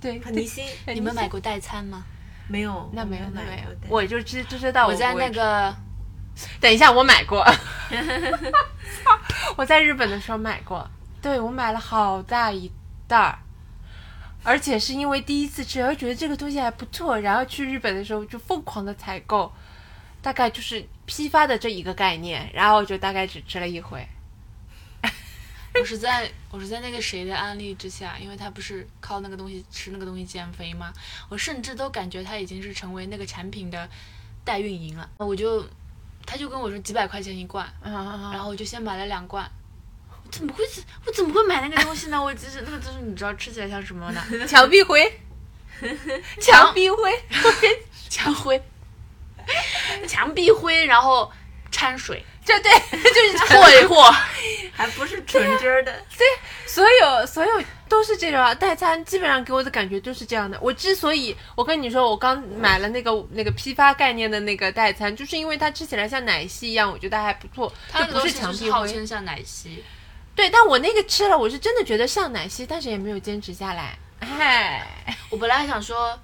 [0.00, 0.64] 对，很离心。
[0.86, 2.02] 你们买过代餐吗？
[2.48, 5.76] 没有，那没有那没有买，我就知就知道我在那个
[6.58, 7.44] 等一下，我买过，
[9.56, 10.90] 我在日本的时候买过，
[11.20, 12.72] 对我买了好大一
[13.06, 13.38] 袋儿，
[14.48, 19.52] 而且是因为第一次吃，然后觉得这个东西还不错，然后去日本的时候就疯狂的采购，
[20.22, 24.08] 大概就是批发的这一个概念，然后就大概只吃了一回。
[25.78, 30.94] 我是在我是在那个谁的安利之下，因为他不是靠那个东西吃那个东西减肥吗？
[31.28, 33.86] 我甚至都感觉他已经是成为那个产品的
[34.46, 35.10] 代运营了。
[35.18, 35.62] 我就
[36.24, 39.46] 他就跟我说几百块钱一罐，然后我就先买了两罐。
[40.28, 42.20] 我怎么会是我怎么会买那个东西呢？
[42.22, 44.22] 我只是那个就是你知道吃起来像什么呢？
[44.46, 45.20] 墙壁灰，
[46.38, 47.10] 墙壁灰，
[48.10, 48.62] 墙灰，
[50.06, 51.32] 墙壁灰，然后
[51.70, 54.14] 掺水，这对，就是和一和。
[54.74, 55.92] 还不是纯汁儿的。
[56.66, 60.56] 所有所有都是这种啊，代餐基本上给我的感觉就是这样的。
[60.60, 68.94] 我之所以我跟你说，我刚买了那个那个批发概念的那个代餐，就是因为它吃起来像奶昔一样，我觉得还不错，它那个东就不是西是号墙壁灰。
[68.98, 69.82] 称像奶昔，
[70.38, 73.98] 对，但我那个吃了，我是真的觉得像奶昔，但是也没有坚持下来。
[74.20, 74.86] 哎，
[75.30, 76.16] 我本来还想说，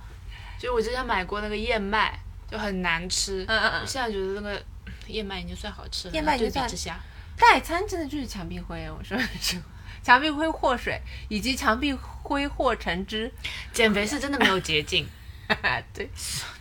[0.57, 2.17] 就是我之前买过那个燕麦，
[2.49, 3.43] 就很难吃。
[3.49, 4.63] 嗯嗯嗯我现在觉得那个
[5.09, 6.15] 燕麦已经算好吃了。
[6.15, 7.01] 燕麦已经算对比之下，
[7.37, 9.65] 代餐真的就是墙壁灰，我说实话，
[10.01, 13.33] 墙壁灰和水以及墙壁灰和橙汁。
[13.73, 15.05] 减肥是真的没有捷径，
[15.93, 16.09] 对，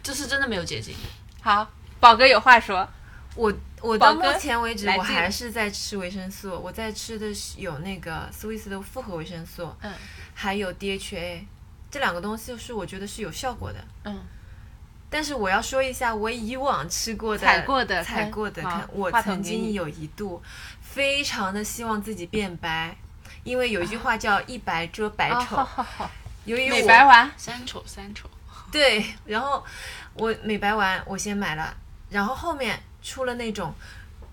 [0.02, 0.96] 这是真的没有捷径。
[1.39, 2.89] 好，宝哥有话说。
[3.36, 3.52] 我
[3.84, 6.58] 我到目前为止，我还是在吃维生素。
[6.58, 9.93] 我在吃的是有那个 Swiss 的复合维生素，嗯
[10.34, 11.43] 还有 DHA，
[11.91, 13.84] 这两个东西是我觉得是有效果的。
[14.06, 14.24] 嗯，
[15.10, 20.41] 但是我要说一下，我以往吃过的、踩过的采过的，看我曾经有一度
[20.82, 22.96] 非常的希望自己变白，
[23.43, 26.12] 因为有一句话叫“一白遮百啊，丑好好好，”。
[26.46, 27.30] 由于美白丸。
[27.36, 28.30] 三丑三丑，
[28.72, 29.63] 对，然后
[30.13, 31.76] 我美白丸我先买了，
[32.10, 33.72] 然后后面出了那种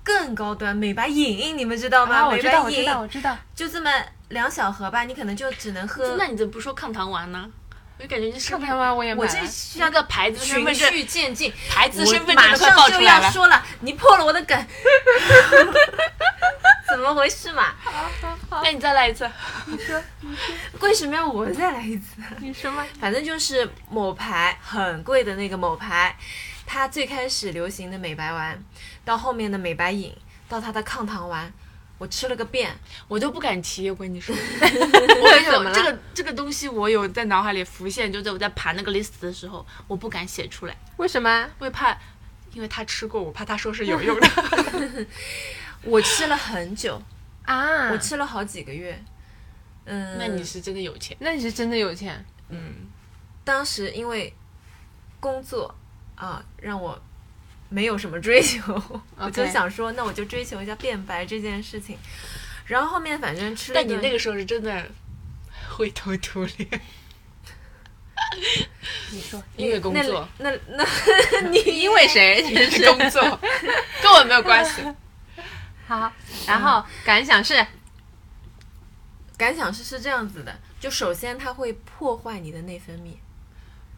[0.03, 2.31] 更高端美白饮，你们知道吗？
[2.31, 3.37] 美白饮道，我知道。
[3.55, 3.91] 就这么
[4.29, 6.17] 两小盒吧，你可能就只能喝。
[6.17, 7.51] 那你怎么不说抗糖丸呢？
[7.99, 9.29] 我就感觉你身份抗糖丸我也买了。
[9.29, 13.25] 我这需要那个牌子身循份证，序渐进，牌子身份证马上就报出来了。
[13.25, 14.57] 要说了，你破了我的梗，
[16.89, 17.75] 怎么回事嘛？
[17.85, 19.31] 好好好那你再来一次。
[19.67, 20.03] 你说
[20.81, 22.17] 为什么要我再来一次？
[22.39, 22.87] 你说嘛？
[22.99, 26.17] 反正就是某牌很贵的那个某牌，
[26.73, 28.57] 它最开始流行的美白丸，
[29.05, 30.17] 到后面的美白饮，
[30.49, 31.53] 到它的抗糖丸，
[31.99, 32.73] 我吃了个遍。
[33.09, 41.51] 我都不敢提，我跟你说， 我跟你说，怎么这个这个东西我有在脑海里浮现，就在我在盘那个 list 的时候，我不敢写出来，为什么？
[41.59, 41.91] 我也怕，
[42.53, 45.07] 因为他吃过，我怕他说是有用的。
[45.83, 47.03] 我吃了很久，
[47.47, 48.97] 啊，我吃了好几个月。
[49.87, 52.25] 嗯，那你是真的有钱，那你是真的有钱。
[52.49, 52.87] 嗯，
[53.43, 54.33] 当时因为
[55.19, 55.75] 工作
[56.21, 57.01] 啊，让我
[57.71, 58.61] 没有什么追求，
[59.17, 61.97] 我就想说，那我就追求一下变白这件事情。
[62.67, 64.87] 然后后面反正吃但你那个时候是真的
[65.77, 66.81] 灰头土脸，
[69.11, 70.87] 你说，因为工作，那那
[71.33, 72.43] 那 你因为谁？
[72.43, 73.23] 你是工作
[74.03, 74.83] 跟我没有关系。
[75.89, 76.13] 好，
[76.47, 77.67] 然后感想是，
[79.39, 83.15] 感想是是这样子的，就首先它会破坏你的内分泌，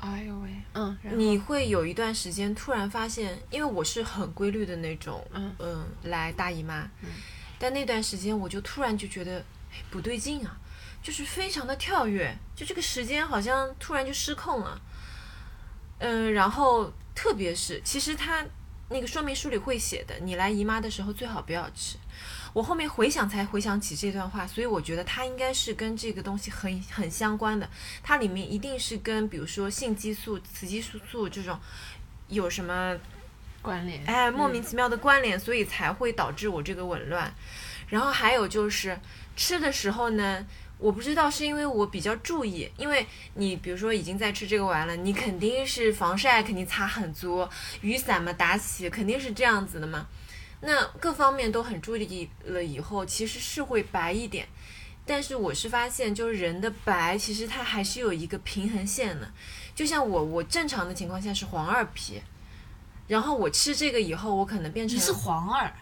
[0.03, 6.91] 哎呦喂，嗯，你会有一段时间突然发现，因为我是很规律的那种，嗯嗯来大姨妈，
[7.57, 9.39] 但那段时间我就突然就觉得，
[9.71, 10.57] 哎，不对劲啊，
[11.01, 14.81] 就是非常的跳跃，就这个时间好像突然就失控了。
[16.01, 18.45] 嗯，然后特别是其实它
[18.89, 21.97] 那个说明书里会写的，你来姨妈的时候最好不要吃。
[22.53, 27.69] 我后面回想才回想起这段话，所以我觉得它应该是跟这个东西很很相关的，
[28.03, 31.59] 它里面一定是跟比如说性激素、雌激素素这种
[32.29, 32.97] 有什么
[33.63, 34.05] 关联。
[34.05, 37.35] 哎莫名其妙的关联，所以才会导致我这个紊乱。
[37.89, 38.99] 然后还有就是
[39.35, 40.47] 吃的时候呢，
[40.79, 47.49] 我不知道是因为我比较注意，因为你比如说已经在吃这个丸了，你肯定是防晒肯定擦很足，
[47.81, 50.07] 雨伞嘛打起肯定是这样子的嘛。
[50.63, 54.49] 那各方面都很注意了以后，其实是会白一点。
[55.05, 59.29] 但是我是发现，就是人的白，其实它还是有一个平衡线的。
[59.75, 62.23] 就像我，我正常的情况下是黄二皮，
[63.09, 65.73] 然后我吃这个以后，我可能变成你是黄二，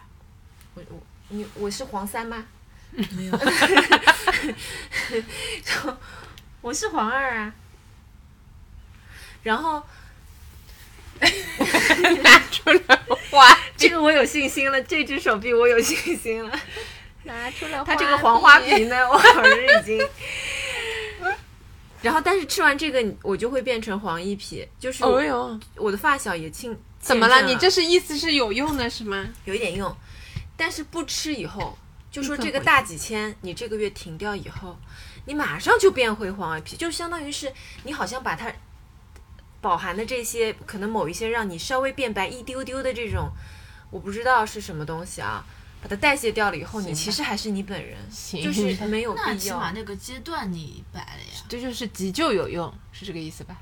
[0.73, 2.47] 我我你我是黄三吗？
[2.91, 3.39] 没有，
[6.61, 7.53] 我是黄二啊。
[9.43, 9.83] 然后
[12.23, 16.59] 拿出来花，这个我有信心了，这只手臂我有信心了。
[17.23, 19.99] 拿出来它这个黄花皮呢，我好像已经。
[22.01, 26.75] 然后，但是吃完这个，我就会变成黄一皮，就是我,、哦哟，我的发小也亲。
[26.99, 27.43] 怎么了？
[27.43, 29.29] 你这是意思是有用的是吗？
[29.45, 29.95] 有一点用，
[30.57, 31.77] 但是不吃以后，
[32.11, 34.75] 就说这个大几千，你这个月停掉以后，
[35.25, 37.53] 你马上就变回黄一皮，就相当于是
[37.83, 38.51] 你好像把它
[39.61, 43.29] 饱含的这些，可能某一些让你稍微变白一丢丢的这种，
[43.91, 45.45] 我不知道是什么东西啊，
[45.81, 49.35] 把它代谢掉了以后，你其实还是你本人，行就是 没有必要。
[49.35, 51.43] 起码那个阶段你白了呀。
[51.47, 53.55] 这就是急救有用，是这个意思吧？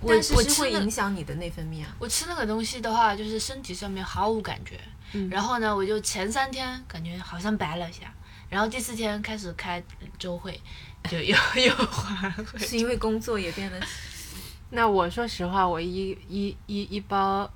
[0.00, 1.92] 我但是是会影响你的内分泌啊。
[1.98, 4.78] 我吃那个东西的话，就是身体上面毫无感觉。
[5.14, 8.12] 嗯然后呢，我就前三天感觉好像白了一下，
[8.50, 9.82] 然后第四天开始开
[10.18, 10.60] 周会，
[11.10, 11.34] 就又
[11.66, 12.58] 又还回。
[12.58, 13.80] 是因为工作也变得
[14.70, 17.50] 那我说实话，我一一一一包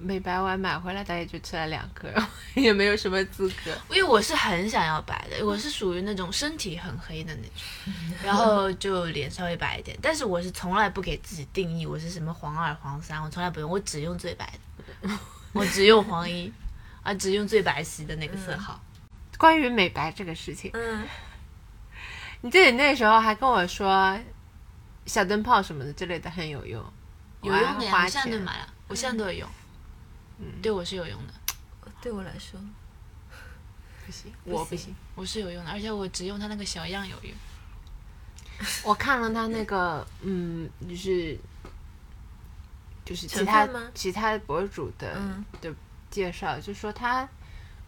[0.00, 2.08] 美白丸买回来，大概就吃了两颗，
[2.54, 3.76] 也没有什么资格。
[3.90, 9.98] 因为我是很想要白的，我是属于那种身体很黑的那种，然后就脸稍微白一点。
[10.00, 14.50] 但是我是从来不给自己定义我是什么黄二、黄三，我从来不用，我只用最白
[15.02, 15.10] 的，
[15.52, 16.50] 我只用黄一，
[17.02, 18.80] 啊，只用最白皙的那个色号。
[19.36, 21.04] 关于美白这个事情，嗯，
[22.42, 24.16] 你记得你那时候还跟我说
[25.10, 26.80] 小灯泡什么的之类的很有用，
[27.42, 28.44] 有用的呀，我还花我现在都。
[28.44, 29.48] 买了，我现在都有用，
[30.62, 31.34] 对我是有用的，
[32.00, 32.60] 对我来说，
[34.06, 34.94] 不行，我不行。
[35.16, 37.32] 我是有用的，而且我只用它那个小样有用。
[38.84, 41.36] 我看了它那个，嗯，就是
[43.04, 45.20] 就是其他其他博主的
[46.08, 47.28] 介绍，就说它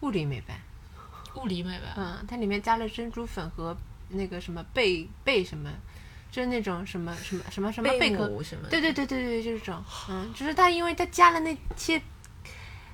[0.00, 0.60] 物理美白，
[1.36, 3.76] 物理美白，嗯，它里面加了珍珠粉和
[4.08, 5.70] 那个什么贝贝什么，
[6.32, 8.66] 就是那种什么什么什么什么贝贝壳，什么？
[8.70, 12.00] 对对对对对，就是这种，嗯，就是它因为它加了那些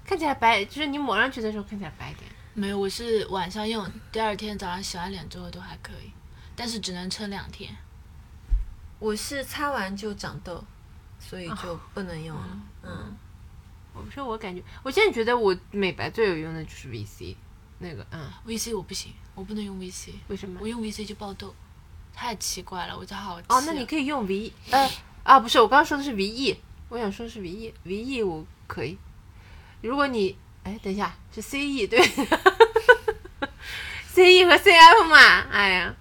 [0.05, 2.29] 看起来白，就是你抹上去的时候看起来白一点。
[2.55, 6.11] 没有，我是晚上用，第二天早上洗完脸之后都还可以，
[6.57, 7.73] 但是只能撑两天。
[8.99, 10.65] 我是擦完就长痘，
[11.21, 12.61] 所以就不能用了。
[12.83, 13.17] 嗯，
[13.95, 17.37] 我说我感觉，我现在觉得我美白最有用的就是 VC
[17.79, 20.67] 那个，嗯，VC 我不行，我不能用 VC，为什么我？
[20.67, 21.55] 用 VC 就爆痘，
[22.21, 24.91] 太奇怪了，我就好奇哦，那你可以用 V 呃
[25.23, 26.57] 啊，不是，我刚刚说的是 VE，
[26.89, 28.99] 我想说的是 VE，VE 我可以。
[29.83, 32.01] 如果你哎，等一下是 CE 对，
[34.13, 35.95] CE 和 CF 嘛，哎呀，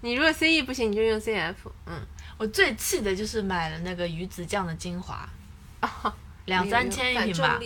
[0.00, 1.54] 你如果 CE 不行，你就用 CF，
[1.86, 2.04] 嗯，
[2.36, 5.28] 我最气的就是买了那个鱼子酱的精华，
[6.46, 7.60] 两三千一瓶吧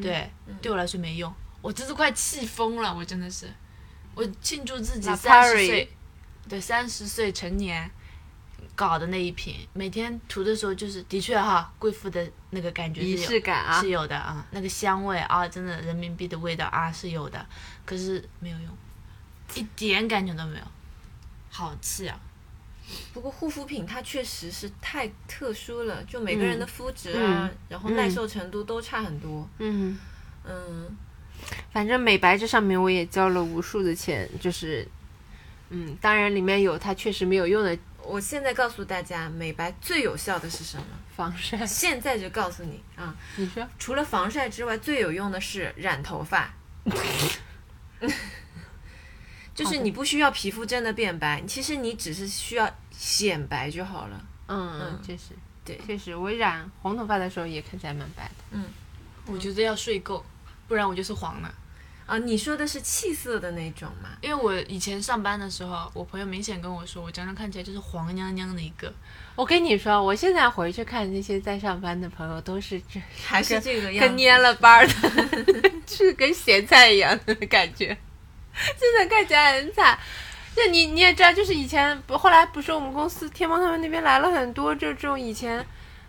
[0.00, 0.30] 对，
[0.62, 3.52] 对我来说没用，我真是快气疯了，我真的是，
[4.14, 5.92] 我庆祝自己三十岁，
[6.48, 7.90] 对，三十岁成年
[8.74, 17.46] 搞的那一瓶，每天涂的时候就是的确哈，贵妇的那个感觉是仪有式感啊是，有的啊，那个香味啊，真的人民币的味道啊是有的，
[17.84, 18.76] 可是没有用，
[19.54, 20.64] 一点感觉都没有，
[21.50, 22.18] 好气啊！
[23.12, 29.48] 不过护肤品它确实是太特殊了，就每个人的肤质啊，嗯然后耐受程度都差很多。
[29.58, 29.98] 嗯。
[30.42, 30.96] 嗯，
[31.70, 34.88] 反正美白这上面我也交了无数的钱，就是，
[35.70, 40.84] 嗯，当然里面有它确实没有用的我现在告诉大家，美白最有效的是什么？
[41.16, 41.64] 防晒。
[41.66, 43.66] 现在就告诉你啊，你说？
[43.78, 46.52] 除了防晒之外，最有用的是染头发。
[49.54, 54.24] 就是你不需要皮肤真的变白，其实你只是需要显白就好了。
[54.48, 58.34] 嗯嗯，确实，对确实，我染红头发的时候也看起来蛮白的。
[58.52, 58.64] 嗯
[59.26, 60.24] 我觉得要睡够，
[60.66, 61.54] 不然我就是黄了。
[62.10, 64.08] 啊，你说的是气色的那种吗？
[64.20, 68.92] 因为我以前上班的时候，我朋友明显跟我说，我整个看起来就是黄娘娘的一个。
[69.36, 74.08] 我跟你说，我现在回去看那些在上班的朋友，都是这还是这个样子？
[74.08, 77.96] 跟蔫了巴儿的， 是跟咸菜一样的感觉，
[78.76, 79.96] 真的看起来很惨。
[80.56, 85.64] 那你你也知道，就是以前不后来不是我们公司天猫他们那边来了很多就这种以前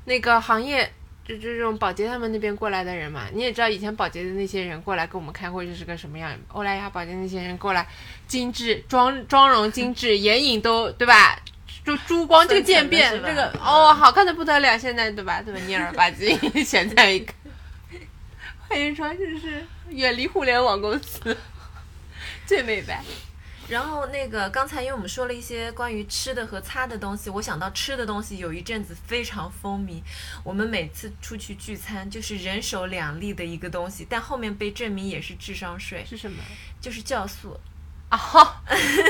[0.05, 0.91] 那个行业
[1.25, 3.27] 就就这种保洁他们那边过来的人嘛。
[3.33, 7.87] 你也知道以前保洁的那些人过来跟我们开会就是个什么样，欧莱雅保洁那些人过来，
[8.27, 11.39] 精致妆妆容精致，眼影都对吧？
[11.83, 15.41] 就珠光这个渐变，这个哦好看的不得了，现在对吧？
[15.43, 17.33] 这么蔫儿吧唧，现在一个。
[18.67, 21.35] 欢迎说这是远离互联网公司
[22.45, 23.03] 最美白。
[23.71, 30.01] 然后那个刚才因为我们说了一些关于吃的和擦的东西，我想到吃的东西有一阵子非常风靡，
[30.43, 36.43] 我们每次出去聚餐就是人手两粒的一个东西，但后面被证明也是智商税，是什么？
[36.81, 37.57] 就是酵素。
[38.09, 38.61] 啊哈，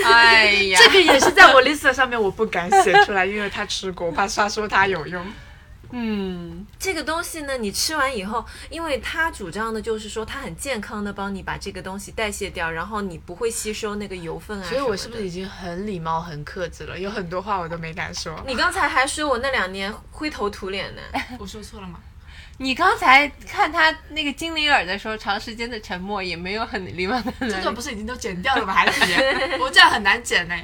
[0.06, 5.26] 哎呀，这个也是在我 list 上面，我不敢写出来， 因为他吃过，我怕他说他有用。
[5.92, 14.68] 嗯，这个东西呢，你吃完以后，因为它主张的就是说它很健康的帮你把这个东西代谢掉，然后你不会吸收那个油分啊。
[14.68, 16.98] 所以我是不是已经很礼貌、很克制了？
[16.98, 18.42] 有很多话我都没敢说？。
[18.48, 21.02] 你刚才还说我那两年灰头土脸呢。
[21.40, 22.00] 我说错了吗？
[22.58, 27.34] 你刚才看他那个精灵耳的时候，长时间的沉默也没有很礼貌的。
[27.40, 28.72] 这个不是已经都剪掉了吗？
[28.72, 29.02] 还是？
[29.60, 30.56] 我这样很难剪呢。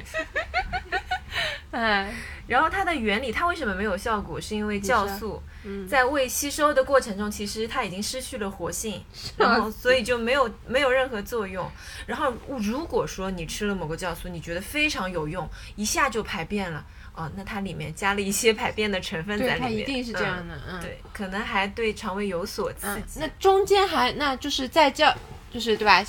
[1.70, 2.10] 哎，
[2.46, 4.40] 然后它的原理，它为什么没有效果？
[4.40, 9.04] 是因为酵素嗯在未吸收的过程中，其实它已经失去了活性，
[9.36, 11.70] 然后所以就没有没有任何作用。
[12.06, 16.82] 然后如果说你吃了某个酵素，你觉得非常有用，一下就排便了，
[17.14, 23.20] 哦，那它里面加了一些排便的成分在，里面，它一定是这样嗯的，嗯，对，可能还对肠胃有所刺嗯，激。
[23.20, 25.14] 那中间还那就是在酵，
[25.52, 26.02] 就是对吧？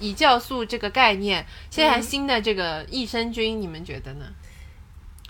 [0.00, 4.26] 以酵素这个概念，现在嗯新的这个益生菌，你们觉得呢？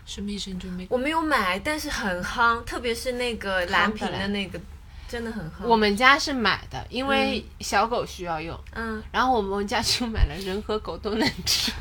[0.07, 0.87] 什么益生菌没？
[0.91, 4.61] 我没有买，但是很夯，特别是那个蓝瓶的那个，
[5.09, 5.65] 真的很夯。
[5.65, 11.73] 我们家是买的，因为小狗需要用，嗯，然后我们家就买了人和狗都能吃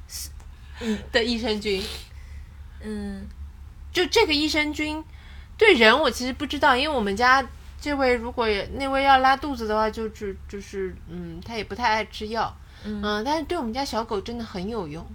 [1.10, 1.82] 的益生菌。
[2.84, 3.26] 嗯
[3.92, 5.02] 就这个益生菌
[5.56, 7.46] 对人我其实不知道，因为我们家
[7.80, 15.06] 这位如果也那位要拉肚子的话，就就就是嗯，他也不太爱吃药，嗯嗯，但是对我们家小狗真的很有用。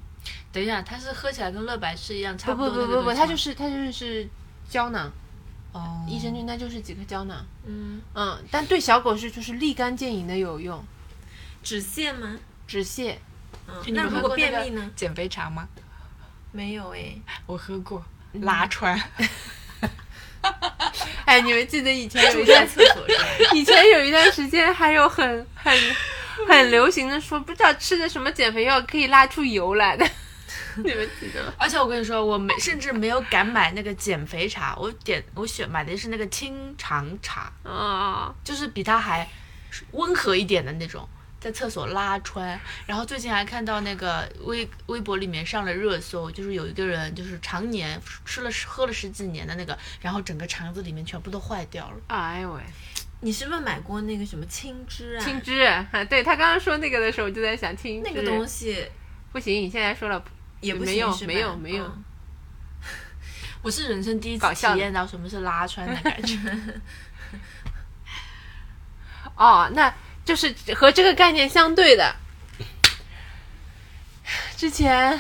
[0.58, 4.28] 等一下，它是喝起来跟乐百氏一样，差不多那个不不不不，它就是它就是
[4.67, 5.12] 胶囊，
[5.72, 10.84] 哦，益生菌它就是几颗胶囊，嗯，嗯，但对小狗是就是立竿见影的有用，
[11.62, 12.36] 止泻吗？
[12.65, 13.13] 止泻。
[13.67, 14.89] 嗯，那如果便秘呢？
[14.96, 15.67] 减肥茶吗？
[16.52, 17.13] 没有哎。
[17.46, 19.00] 我喝过，拉川。
[21.26, 23.06] 哎，你们记得以前有一段厕所？
[23.54, 25.78] 以前有一段时间还有很很
[26.48, 30.10] 很流行的说，不知道吃的什么减肥药可以拉出油来的，
[30.84, 31.54] 你们记得吗？
[31.58, 39.28] 而且我跟你说，我没甚至没有敢买那个减肥茶，我点我选买的是那个清肠茶，啊、就是比它还
[39.92, 41.08] 温和一点的那种，
[41.40, 42.60] 在厕所拉穿。
[42.86, 51.98] 然后最近还看到那个微微博里面上了热搜，就是有一个人就是常年吃了喝了十几年的那个，然后整个肠子里面全部都坏掉了。
[52.08, 52.62] 哎呦喂，
[53.22, 55.24] 你是不是买过那个什么青汁啊？
[55.24, 58.86] 青汁啊，对他刚刚说那个的时候，我就在想青汁那个东西
[59.32, 60.24] 不行，你现在说了
[60.62, 62.04] 也没有是没有没有嗯
[63.62, 66.38] 我是人生第一次体验到什么是拉穿的感觉。
[69.36, 69.93] 哦，那
[70.26, 72.15] 就是和这个概念相对的。
[74.56, 75.20] 之前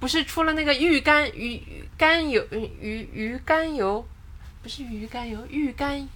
[0.00, 4.06] 不是出了那个鱼肝鱼鱼肝油鱼鱼肝油，
[4.62, 6.08] 不是鱼肝油，鱼肝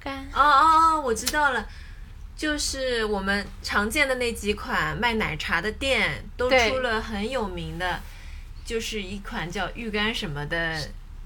[0.00, 1.66] 肝哦哦哦，我知道了。
[2.42, 8.00] 就是我们常见的那几款卖奶茶的店都出了很有名的，
[8.64, 10.76] 就是一款叫浴干什么的，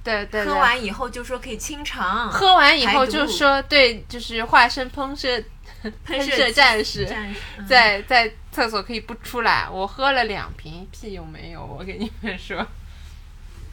[0.05, 5.43] 对对对，喝完以后就说可以清肠，喝完以后就说对，就是化身喷射
[6.05, 9.67] 喷射射战士，战士嗯在在厕所可以不出来。
[9.71, 11.65] 我喝了两瓶，屁用没有？
[11.65, 12.59] 我跟你们说，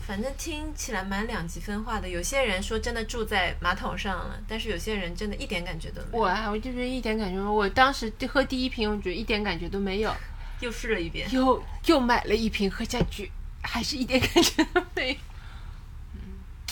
[0.05, 2.07] 反正听起来蛮两极分化的。
[2.09, 6.19] 有些人说真的住在马桶上了，但是有些人真的一点感觉都没有。
[6.19, 7.53] 我啊，我就觉得一点感觉没有。
[7.53, 10.13] 我当时喝第一瓶，我觉得一点感觉都没有，
[10.59, 13.31] 又试了一遍，又又买了一瓶喝下去，
[13.61, 15.17] 还是一点感觉都没有。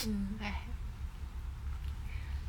[0.05, 0.60] 嗯，哎，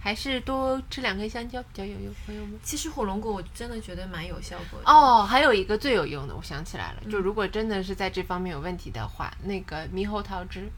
[0.03, 2.59] 还是多吃两根香蕉比较有用，朋友们。
[2.61, 4.91] 其实火龙果我真的觉得蛮有效果的。
[4.91, 10.69] 哦，还有一个最有用的，我想起来了，就嗯如果真的是在这方面有问题的话，那个猕猴桃汁，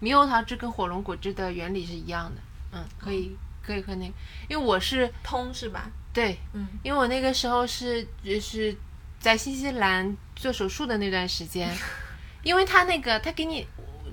[0.00, 2.40] 猕猴桃汁跟火龙果汁的原理是一样的，
[2.70, 4.14] 嗯，可以可以喝那个，
[4.48, 5.90] 因为我是通是吧？
[6.12, 8.76] 对，嗯，因为我那个时候是就是
[9.18, 11.76] 在新西兰做手术的那段时间，
[12.44, 13.66] 因为他那个他给你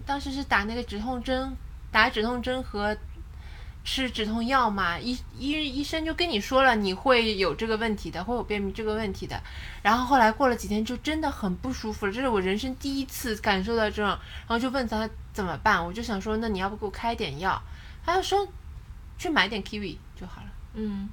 [0.04, 1.56] 当时是打那个止痛针，
[1.92, 2.98] 打止痛针和
[3.84, 9.42] 吃止痛药嘛，医医医生就跟你说了你会有这个问题的，会有便秘这个问题的。
[9.82, 17.62] 然后后来过了几天就真的很不舒服了，这是我人生第一次感受到这种，然后就问他怎么办，我就想说那你要不给我开点药，
[18.06, 18.48] 他就说
[19.18, 21.10] 去买点 kiwi 就好了嗯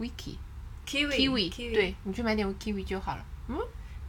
[0.00, 0.36] ，wiki。
[0.86, 3.58] ，kiwi kiwi，对你去买点 kiwi 就好了，嗯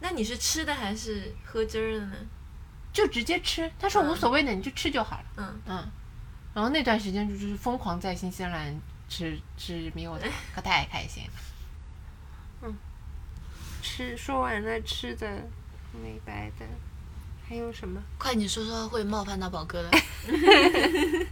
[0.02, 2.16] 那你是吃的还是喝汁儿的呢？
[2.94, 3.70] 就直接吃。
[3.78, 5.26] 他说无所谓的，你就吃就好了。
[5.36, 5.92] 嗯，嗯，
[6.54, 8.76] 然后那段时间就就是疯狂在新西兰
[9.08, 11.32] 吃吃猕猴桃，可太开心了。
[12.64, 12.76] 嗯，
[13.82, 15.28] 吃说完了吃的、
[16.04, 16.66] 美白的，
[17.48, 18.02] 还有什么？
[18.18, 19.92] 快你说说会冒犯到宝哥的。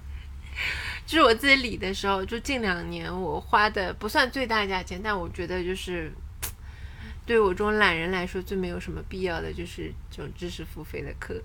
[1.05, 6.11] 就是我自己理的时候，就近两年我花的不算最大价钱，但我觉得就是
[7.25, 11.41] 对我这种懒人来说最没有什么必要的，就是这种知识付费的课。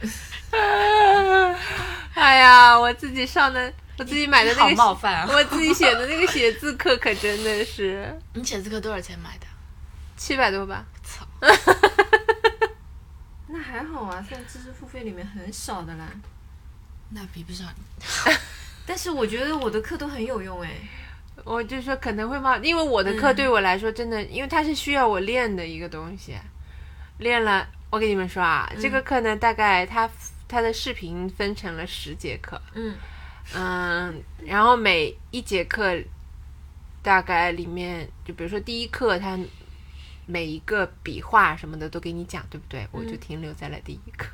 [2.14, 5.26] 哎呀，我自己上的，我自己买的那个，冒犯啊！
[5.30, 9.46] 我自己写的那个写字课可真的是 你写字课多少钱买的？
[10.16, 10.84] 七百多吧。
[11.02, 11.26] 操！
[13.48, 16.06] 那还好啊，算知识付费里面很少的啦。
[17.10, 18.34] 那比不上你。
[18.86, 20.70] 但是我觉得我的课都很有用哎。
[21.44, 26.36] 我就说可能会冒，因为我的课对我来说真的，因为它是需要我练的一个东西，
[27.18, 27.66] 练了。
[27.90, 30.08] 我跟你们说啊，这个课呢，大概它
[30.48, 32.94] 它的视频分成了十节课，嗯
[33.54, 36.00] 嗯，然后每一节课
[37.02, 39.38] 大概里面，就比如说第一课，它
[40.26, 42.86] 每一个笔画什么的都给你讲，对不对？
[42.92, 44.28] 我就停留在了第一课，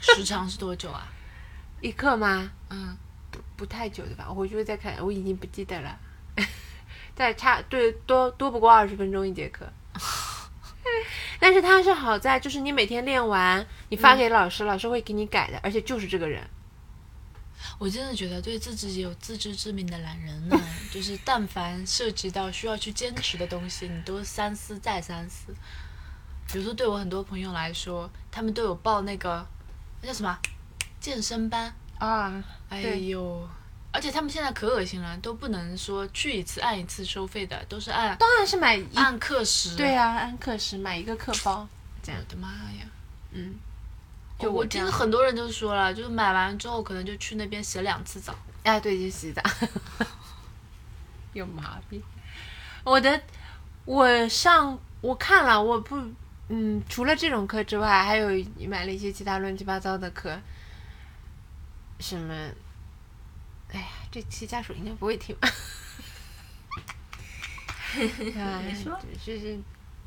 [0.00, 1.06] 时长是多久啊？
[1.82, 2.50] 一课吗？
[2.70, 2.96] 嗯，
[3.56, 5.98] 不太久的吧，我回去再看，我已经不记得了。
[7.14, 9.70] 再差对多多不过二十分钟一节课，
[11.40, 16.42] 但是他是好在就是你每天练完，你发给老师，老师会给你改的，而且就是这个人。
[17.78, 20.60] 我真的觉得对自己有自知之明的懒人呢，
[20.92, 25.54] 就是但凡涉及到需要去坚持的东西，你都三思再三思。
[26.52, 29.44] 比如说，对我很多朋友来说，他们都有报那个
[30.02, 30.38] 那叫什么
[31.00, 33.48] 健身班，啊，哎呦，
[33.94, 39.76] 而且他们现在可恶心了，都不能说去一次按一次收费的，都是按当然是买一按课时。
[39.76, 41.64] 对啊，按课时买一个课包，
[42.02, 42.84] 这样我的妈呀！
[43.30, 43.54] 嗯，
[44.36, 48.34] 就我听很多人都说了，就是买完之后可能就去那边洗两次澡。
[48.64, 49.40] 哎，对，就洗澡，
[51.32, 52.02] 有毛病。
[52.82, 53.20] 我的，
[53.84, 55.96] 我上我看了，我不，
[56.48, 58.28] 嗯，除了这种课之外，还有
[58.68, 60.36] 买了一些其他乱七八糟的课，
[62.00, 62.34] 什么，
[63.74, 65.48] 哎呀，这期家属应该不会听吧？
[67.96, 69.58] 你说就是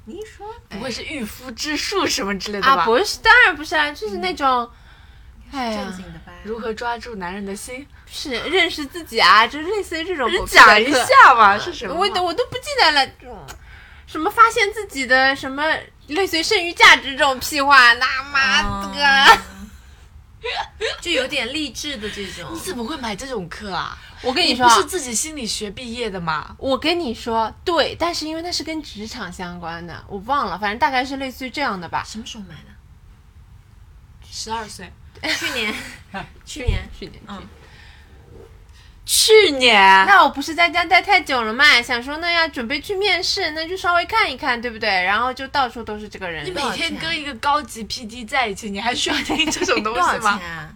[0.05, 2.81] 你说不会是御夫之术什么之类的吧？
[2.81, 4.69] 啊，不是，当然不是啊，就是那种？
[6.43, 7.87] 如何抓住男人的心？
[8.05, 11.95] 是认识自己啊，就类似于这种讲一下嘛，是什么？
[11.95, 13.09] 我都我都不记得了，
[14.05, 15.63] 什么发现自己的什么
[16.07, 19.41] 类似于剩余价值这种屁话，那妈哦这个，
[21.01, 22.59] 就有点励志的这种你。
[22.59, 23.97] 怎么会买这种课啊？
[24.23, 26.55] 我跟你说你不，是自己心理学毕业的吗？
[26.57, 32.03] 我跟你说，对，但是因为那是跟职场相关的，我忘了，反正大概是类似于这样的吧。
[32.05, 32.71] 什么时候买的？
[34.29, 35.73] 十二岁， 去年，
[36.45, 37.41] 去年，去年，嗯
[39.09, 44.89] 去年那我不是在家待太久了嘛，想说那要准备去面试，那就稍微看一看，对不对？
[44.89, 50.31] 然后就到处都是这个人你，每天跟一个高级 PD 在一起，你还需要听这种东多少钱西吗？
[50.43, 50.69] 啊？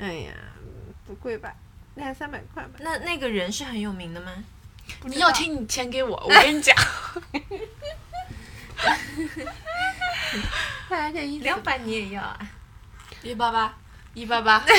[0.00, 0.32] 哎呀，
[1.06, 1.52] 不贵吧？
[1.96, 2.70] 两三百块吧。
[2.78, 4.32] 那那个人是很有名的吗？
[5.02, 6.76] 你要听你钱给我， 我跟你讲。
[11.40, 12.38] 两百你也要啊？
[13.22, 13.74] 一八八，
[14.14, 14.64] 一八八，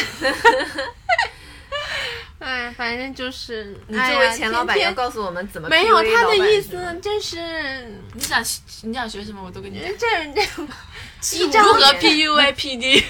[2.40, 8.44] 哎，反正就是 你作为前老板要告诉我们怎么没有他的意思，就是你想
[8.84, 9.90] 你想学什么，我都给你讲。
[9.98, 10.42] 这这
[11.38, 13.04] 一如张何 PUA PD？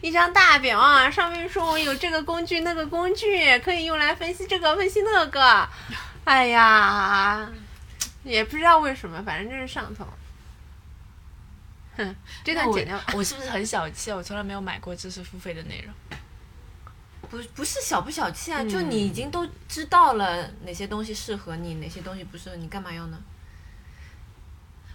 [0.00, 5.68] 一张大表啊，上面说我有这个工具那个工具，可以用来分析这个分析那个。
[6.24, 7.48] 哎呀，
[8.24, 10.06] 也不知道为什么，反正就是上头。
[11.98, 12.98] 哼，这段我剪掉。
[13.12, 14.16] 我是不是很小气啊？
[14.16, 16.18] 我从来没有买过知识付费的内容。
[17.30, 23.18] 不不是小不小气啊，嗯就你已经都知道了哪些东西适合你，哪些东西不适合你，干嘛要呢？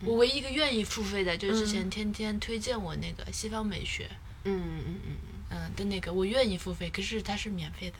[0.03, 4.09] 我唯一一个愿意付费的，就是之前天天推荐我那个西方美学，
[4.45, 5.17] 嗯嗯嗯
[5.51, 7.97] 嗯的那个，我愿意付费，可是它是免费的。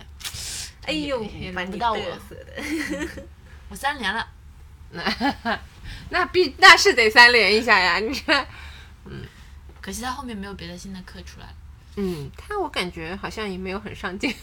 [0.83, 2.17] 哎呦也，把你轮不到我。
[3.69, 4.27] 我三连了。
[6.09, 7.99] 那必那是得三连一下呀！
[7.99, 8.45] 你这，
[9.79, 11.53] 可惜他后面没有别的新的课出来了。
[11.95, 14.33] 嗯，他我感觉好像也没有很上进，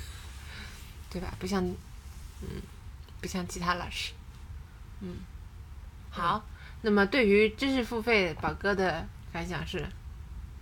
[1.10, 1.32] 对吧？
[1.38, 1.64] 不像，
[2.42, 2.48] 嗯，
[3.20, 4.12] 不像其他老师。
[5.00, 5.16] 嗯，
[6.10, 6.44] 好。
[6.80, 9.84] 那么对于知识付费，宝哥的感想是，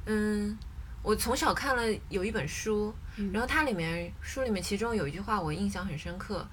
[0.07, 0.57] 嗯，
[1.03, 2.95] 我从小看了有一本书，
[3.35, 6.49] 然后它里面书里面其中有一句话我印象很深刻，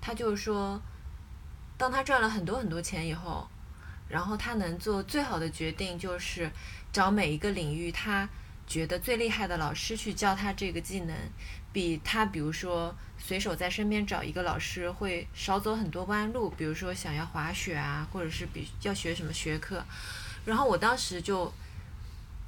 [0.00, 0.80] 他就是说，
[1.76, 3.48] 当他赚了很多很多钱以后，
[4.08, 6.48] 然后他能做最好的决定就是
[6.92, 8.28] 找每一个领域他
[8.70, 11.16] 觉得最厉害的老师去教他这个技能，
[11.72, 19.84] 比他比如说随手在身边找一个老师会少走很多弯路，比如说想要滑雪啊，或者是比要学什么学科，
[20.44, 21.52] 然后我当时就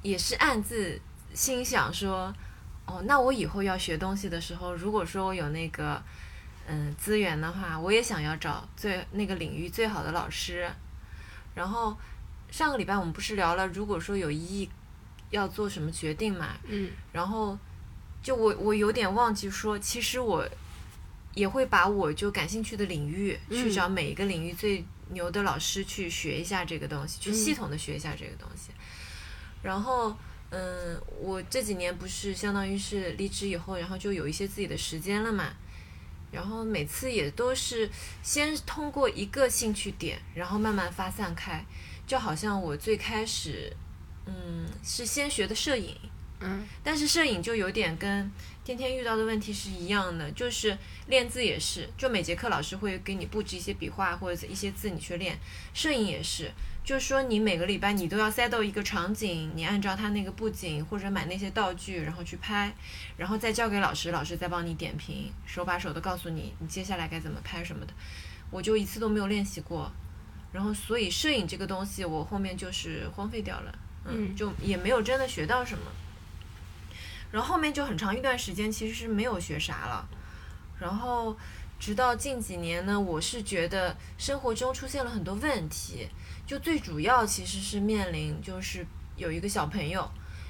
[0.01, 0.97] 也是暗自
[1.33, 2.33] 心想说，
[2.85, 6.01] 哦，那我以后要学东西的时候，如果说我有那个
[6.67, 10.71] 嗯资源的话，我也想要找最那个领域最好的老师。
[11.53, 11.97] 然后
[12.49, 14.69] 上个礼拜我们不是聊了，如果说有一亿
[15.33, 16.89] 要做什么决定嘛，嗯。
[17.11, 17.57] 然后
[18.21, 20.47] 就我我有点忘记说，其实我
[21.33, 28.71] 也会把我就感兴趣的领域、去找每一个领域最牛的老师去学一下这个东西，去系统的学一下这个东西。
[29.61, 30.15] 然后，
[30.51, 35.53] 嗯，我这几年不是相当于是离职以后，然后就有一些自己的时间了嘛。
[36.31, 37.87] 然后每次也都是
[38.23, 41.63] 先通过一个兴趣点，然后慢慢发散开，
[42.07, 43.71] 就好像我最开始，
[44.25, 45.95] 嗯，是先学的摄影，
[46.39, 46.65] 嗯。
[46.83, 48.31] 但是摄影就有点跟
[48.63, 55.37] 天天遇到的问题是一样的，就是练字也是，就每节课老师会给你布置一些笔画或者一些字你去练，
[55.73, 56.49] 摄影也是，
[56.83, 62.73] 就是说你每个礼拜你都要塞到一个场景，你按照它那个布景或者买那些道具，然后去拍，
[63.17, 67.93] 然后再交给老师，老师再帮你点评，手把手的告诉你你接下来该怎么拍什么的，
[68.49, 69.91] 我就一次都没有练习过，
[70.53, 75.85] 然后所以摄影这个东西我后面就是荒废掉了，嗯就也没有真的学到什么。
[77.31, 80.07] 然后后面就很长一段时间其实是没有学啥了，
[80.79, 81.35] 然后
[81.79, 86.07] 直到近几年呢，我是觉得生活中出现了很多问题，
[86.45, 88.85] 就最主要其实是面临就是
[89.17, 90.07] 有一个小朋友，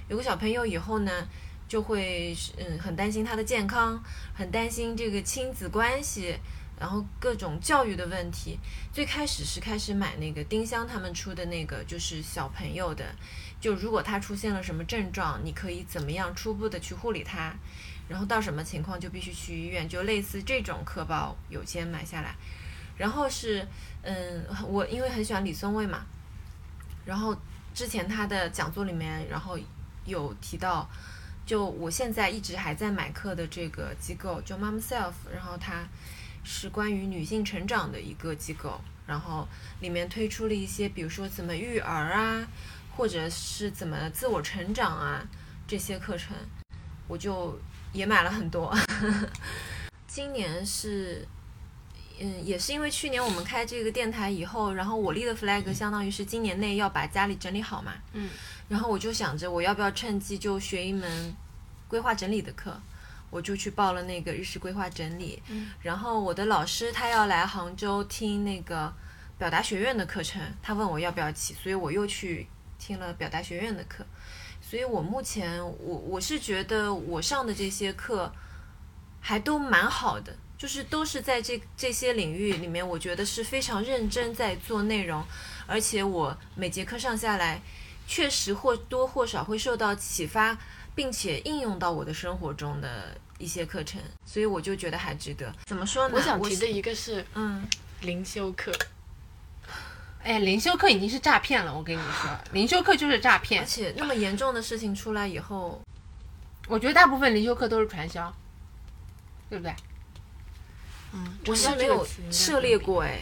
[0.09, 1.27] 有个小朋友以后呢，
[1.69, 6.35] 就会嗯很担心他的健康，很担心这个亲子关系。
[6.79, 8.59] 然后各种教育的问题，
[8.91, 13.05] 最开始是开始买那个丁香他们出的那个，就是小朋友的，
[13.61, 17.53] 就如果他出现了什么症状，你可以怎么样初步的去护理他，
[18.09, 22.35] 然后到什么情况就必须去医院，就类似这种课包有先买下来。
[22.97, 23.65] 然后是，
[24.01, 26.05] 嗯，我因为很喜欢李松蔚嘛，
[27.05, 27.35] 然后
[27.73, 29.57] 之前他的讲座里面，然后
[30.05, 30.87] 有提到，
[31.45, 35.87] 就我现在一直还在买课的这个机构，就 Mom Self，然后他
[36.43, 39.47] 是关于女性成长的一个机构，然后
[39.79, 42.45] 里面推出了一些，比如说怎么育儿啊，
[42.95, 45.25] 或者是怎么自我成长啊
[45.65, 46.35] 这些课程，
[47.07, 47.57] 我就
[47.93, 48.75] 也买了很多。
[50.05, 51.27] 今年是，
[52.19, 58.29] 嗯，也是因为去年我们开这个电台以后，然后我立的 flag 相当于是今年内要把家里整理好嘛，嗯，
[58.67, 61.35] 然后我就想着我要不要趁机就学一门
[61.87, 62.79] 规划整理的课。
[63.33, 68.93] 我就去报了那个日式规划整理，嗯然后我的老师他要来杭州听那个
[69.39, 74.05] 表达学院的课程，他问我要不要去，所以我又去听了表达学院的课。
[74.61, 78.31] 所以我目前我我是觉得我上的这些课
[79.19, 85.23] 还都蛮好的，就是都是在这这些领域里面，我觉得是非常认真在做内容，
[85.67, 87.61] 而且我每节课上下来，
[88.07, 90.57] 确实或多或少会受到启发，
[90.95, 95.53] 并且应用到我的生活中的一些课程，所以我就觉得还值得。
[95.65, 96.15] 怎么说呢？
[96.15, 97.67] 我想提的一个是嗯，
[98.01, 98.71] 灵修课，
[100.23, 103.65] 哎，灵修课已经是诈骗了，我跟你说，灵修课就是诈骗而。
[103.65, 105.81] 且那么严重的事情出来以后，
[106.67, 108.33] 我觉得大部分灵修课都是传销，
[109.49, 109.75] 对不对？
[111.11, 113.19] 嗯，我是没有涉猎过哎，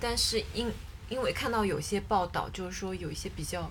[0.00, 0.72] 但是因
[1.08, 3.70] 因为看到有些报道，就是说有一些比较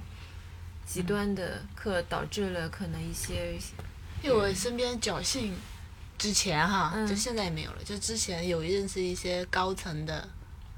[0.86, 3.57] 极端的课，导致了可能一些
[4.22, 5.55] 因为我身边侥幸
[6.17, 7.84] 之前哈，嗯就现在也没有了。
[7.84, 10.28] 就之前有认识一些高层的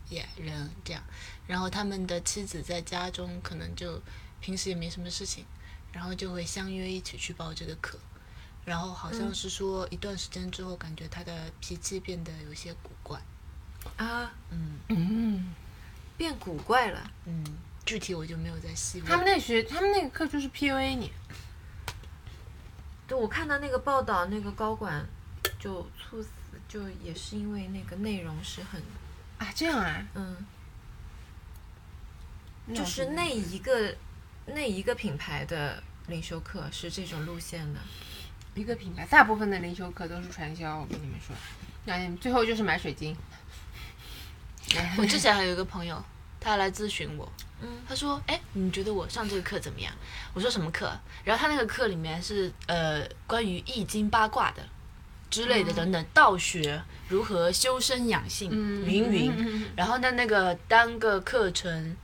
[0.10, 1.04] 也人这样，
[1.48, 4.02] 然后他们的妻子在家中可能就
[4.40, 5.46] 平时也没什么事情，
[5.92, 8.00] 然后就会相约一起去报这个课。
[8.66, 13.20] 然后好像嗯是说一段时间之后，感觉他的脾气变得有些古怪。
[13.98, 15.54] 啊嗯嗯，
[16.16, 17.12] 变古怪了。
[17.26, 17.44] 嗯，
[17.86, 19.10] 具体我就没有再细问。
[19.10, 21.12] 他们那学，他们那个课就是 PUA 你。
[23.08, 25.06] 对，我看到那个报道，那个高管
[25.60, 26.30] 就猝死，
[26.68, 28.82] 就也是因为那个内容是很
[29.38, 30.38] 啊，这样啊，嗯，
[32.74, 33.96] 就是那一个
[34.46, 37.80] 那一个品牌的灵修课是这种路线的。
[38.56, 41.36] 一个品牌，大部分的灵修课都是传销，我跟你们说，
[41.86, 43.18] 那你们最后就是买水晶。
[44.98, 46.04] 我之前还有一个朋友，
[46.44, 47.32] 他来咨询我，
[47.62, 49.94] 嗯他说：“哎，你觉得我上这个课怎么样？”
[50.36, 50.92] 我说：“什么课？”
[51.24, 54.62] 然后他那个课里面是呃关于易经八卦的
[55.30, 58.52] 之类的等等，道学如何修身养性，
[58.86, 59.34] 云云。
[59.38, 61.96] 嗯然后呢，那个单个课程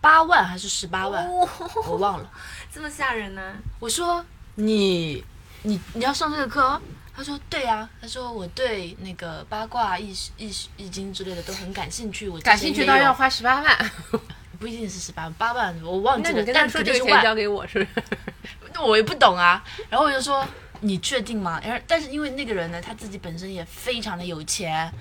[0.00, 1.48] 八万还是十八万，哦，
[1.86, 2.30] 我忘了。
[2.72, 3.54] 这么吓人呢？
[3.78, 4.24] 我说
[4.54, 5.22] 你
[5.62, 6.80] 你你要上这个课哦？
[7.16, 13.90] 他说对啊，他说我对那个八卦易易易经之类的都很感兴趣，我感兴趣到要花十八万，
[14.60, 17.88] 不一定是十八八万，我忘记了，那你跟他但说这个钱交给我，是不是？
[18.74, 19.64] 那我也不懂啊。
[19.88, 20.46] 然后我就说
[20.80, 21.58] 你确定吗？
[21.64, 24.92] 然后但是因为那个人呢，他自己本身也非常的有钱。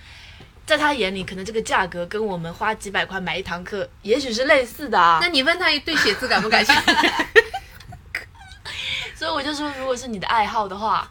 [0.66, 5.20] 在他眼里，可能这个价格跟我们花几百块买一堂课，也许是类似的啊。
[5.22, 6.82] 那你问他对写字感不感兴趣？
[9.16, 11.08] 所以我就说，如果是你的爱好的话，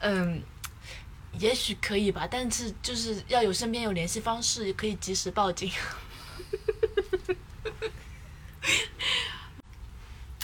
[0.00, 0.42] 嗯，
[1.38, 5.70] 也许可以吧，但是就是要有身边有联系方式，可以及时报警。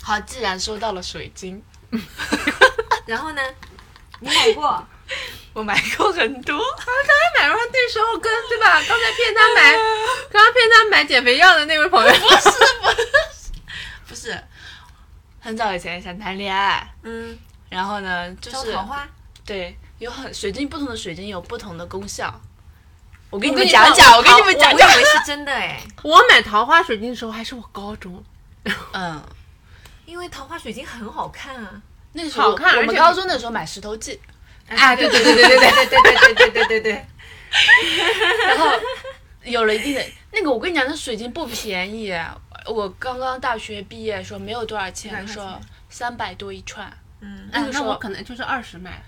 [0.03, 1.63] 好，既然收到了水晶，
[3.07, 3.43] 然后呢？
[4.21, 4.87] 你买过？
[5.53, 6.59] 我买过很多，
[7.39, 8.81] 买完那时候跟对吧？
[8.89, 9.73] 刚才骗他买，
[10.31, 12.51] 刚刚骗他买减肥药的那位朋友，不是
[12.81, 13.53] 不是
[14.09, 14.45] 不是
[15.41, 17.39] 很早以前想谈恋爱，嗯，
[17.69, 19.07] 然后呢，就是桃花。
[19.53, 22.41] 对，有很水晶不同的水晶有不同的功效。
[23.29, 24.97] 我给你我跟你们讲讲，我给你们讲讲我以。
[24.97, 28.25] 为是真的哎， 我买桃花水晶的时候还是我高中，
[28.95, 29.23] 嗯，
[30.07, 31.83] 因为桃花水晶很好看啊。
[32.15, 34.19] 那个时候好看而且我们高中的时候买石头记，
[34.69, 37.07] 啊，对对对对对对，对对对对对对对对。
[38.47, 38.71] 然后
[39.45, 42.15] 有了一定的那个，我跟你讲，那水晶不便宜。
[42.65, 46.91] 我刚刚大学毕业的时候没有多少钱，100块说三百多一串。
[47.21, 49.03] 嗯，那个时候那我可能就是二十买，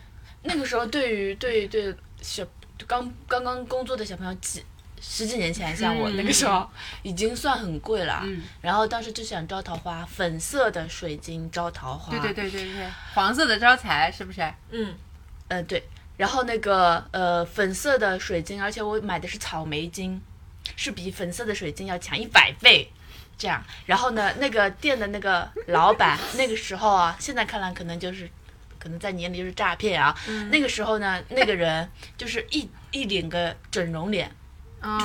[0.44, 2.46] 那个时候对于对对小
[2.86, 4.62] 刚刚刚工作的小朋友几
[5.00, 6.66] 十几年前，像我、嗯那个时候
[7.02, 8.20] 已经算很贵了。
[8.24, 12.10] 嗯然后当时就想招桃花，粉色的水晶招桃花。
[12.10, 14.40] 对对对对对，黄色的招财是不是？
[14.70, 14.94] 嗯，
[15.48, 15.82] 呃，对，
[16.16, 20.20] 然后那个呃粉色的水晶，而且我买的是草莓晶，
[20.76, 22.90] 是比粉色的水晶要强一百倍。
[23.36, 28.30] 这样，然后呢，那个店的那个老板，那个时候啊，现在看来可能就是，
[28.84, 30.14] 可能在你眼里就是诈骗啊。
[30.50, 34.30] 那个时候呢， 那个人就是一一脸个整容脸，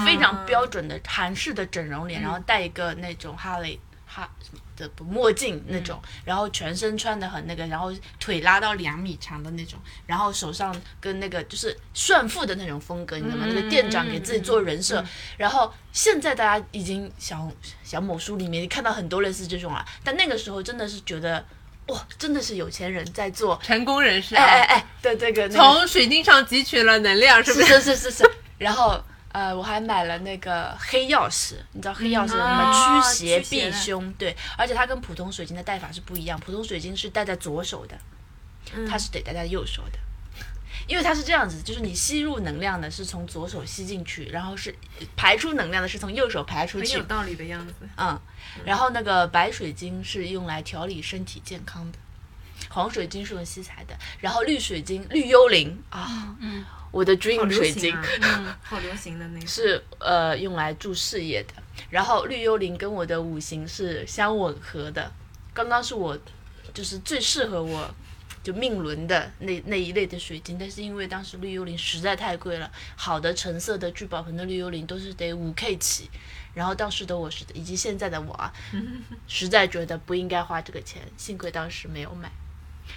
[0.06, 4.30] 非常标准的韩式的整容脸，然后戴一个那种哈雷哈
[4.76, 13.46] 的墨镜那种，然后全身穿的很那个，然后腿拉到两米长的那种，然后手上跟那个就是炫富的那种风格，你知道吗？
[13.48, 15.04] 那个店长给自己做人设，
[15.38, 17.52] 然后现在大家已经小
[17.84, 21.46] 小某书里面看到很多类似这种了，但那个时候真的是觉得
[21.90, 25.56] 哇，真的是有钱人在做，成功人士哎哎啊，哎，对这个那个。
[25.56, 27.66] 从水晶上汲取了能量，是不是？
[27.66, 27.74] 是？
[27.82, 37.98] 是是是是，然后呃，我还买了那个黑曜石，你知道黑曜石什么驱邪避凶，对，而且它跟普通水晶的戴法是不一样，普通水晶是戴在左手的，
[38.88, 40.00] 它是得戴在右手的。
[40.90, 44.74] 因为它是这样子，就是你吸入能量的是从左手吸进去，然后是
[45.16, 47.04] 排出能量的是从右手排出去很有。
[47.06, 47.74] 道理的样子。
[47.96, 48.20] 嗯，
[48.66, 52.00] 然后那个白水晶是用来调理身体健康的，
[52.70, 58.08] 黄水晶是用吸财的，然后绿水晶绿幽灵啊，嗯我的 dream 流水晶行啊，
[58.40, 59.46] 嗯，好流行的那个。
[59.46, 61.54] 是呃用来助事业的，
[61.92, 65.12] 然后绿幽灵跟我的五行是相吻合的，
[65.54, 66.18] 刚刚是我
[66.74, 67.94] 就是最适合我
[68.42, 76.10] 就命轮的那那一类的水晶，但是因为当时绿幽灵实在太贵了，好的橙色的聚宝盆的绿幽灵都是得五 K 起，
[76.54, 78.54] 然后当时的我是以及现在的我啊，
[79.28, 82.32] 实在觉得不应该花这个钱，幸亏当时没有买。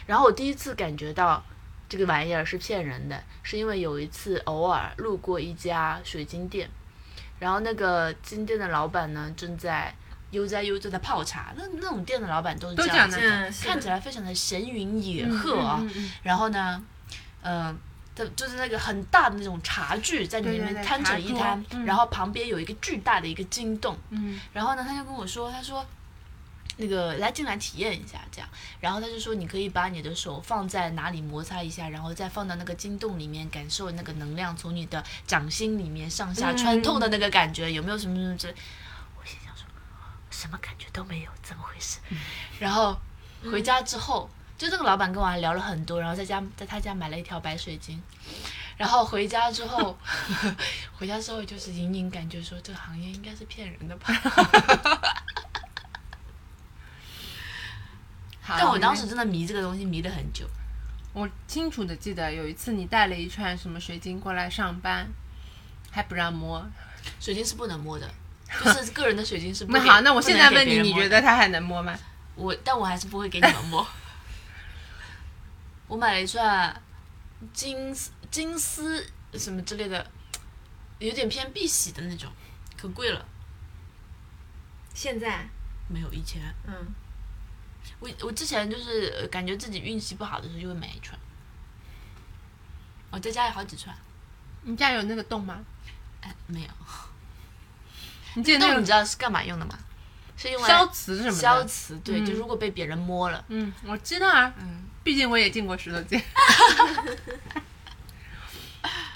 [0.06, 1.44] 然后我第一次感觉到
[1.88, 6.70] 这个玩意儿是骗人的，是因为有一次偶尔路过一家水晶店，
[7.38, 9.94] 然后那个金店的老板呢正在
[10.32, 13.16] 悠哉悠哉的泡茶，那那种店的老板都是这样子
[13.62, 15.78] 看起来非常的闲云野鹤啊。
[15.80, 16.12] 嗯嗯嗯。
[16.24, 16.82] 然后呢，
[17.40, 17.72] 呃，
[18.16, 21.84] 他就是那个很大的那种茶具在里面摊成一摊，嗯。
[21.84, 24.40] 然后旁边有一个巨大的一个金洞，嗯。
[24.52, 25.86] 然后呢，他就跟我说，他说。
[26.78, 28.48] 那个来进来体验一下，这样，
[28.80, 38.54] 然后他就说你可以把你的手放在哪里摩擦一下，然后再放到那个金洞里面，感受那个能量从你的掌心里面上下穿透的那个感觉，有没有什么什么之类？
[40.42, 42.00] 什么感觉都没有，怎么回事？
[42.58, 43.00] 然后
[43.44, 44.28] 回家之后，
[44.58, 48.02] 就这个老板跟我还聊了很多，然后在家在他家买了一条白水晶，
[48.76, 49.96] 然后回家之后，
[50.98, 54.08] 回家之后就是隐隐感觉说这个行业应该是骗人的吧。
[58.44, 60.44] 但我当时真的迷这个东西迷了很久。
[61.12, 65.06] 我清楚的记得有一次你带了一串什么水晶过来上班，
[65.92, 66.66] 还不让摸。
[67.20, 68.10] 水晶是不能摸的，
[68.64, 69.80] 就是个人的水晶是不那。
[69.80, 71.98] 好，那我现在问你，你觉得它还能摸吗？
[72.34, 73.86] 我，但我还是不会给你们摸。
[75.86, 76.82] 我买了一串
[77.52, 80.10] 金丝金丝什么之类的，
[80.98, 82.30] 有点偏碧玺的那种，
[82.76, 83.24] 可贵了。
[84.94, 85.46] 现在，
[85.88, 86.94] 没有以前，嗯，
[87.98, 91.18] 我我之前就是呃感觉自己运气不好的时候就会买一串。
[93.10, 93.94] 我在家有好几串，
[94.62, 95.62] 你家有那个洞吗？
[96.22, 96.68] 哎，没有。
[98.34, 99.78] 你记得那你知道是干嘛用的吗？
[100.36, 101.36] 是用来消磁什么的？
[101.36, 106.20] 消磁，对，嗯就如果被别人摸了，嗯，我知道啊，嗯，毕竟我也进过石头界。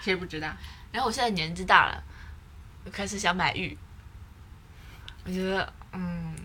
[0.02, 0.48] 谁不知道？
[0.92, 2.04] 然后我现在年纪大了，
[2.84, 3.76] 我开始想买玉。
[5.24, 6.36] 我觉得，嗯，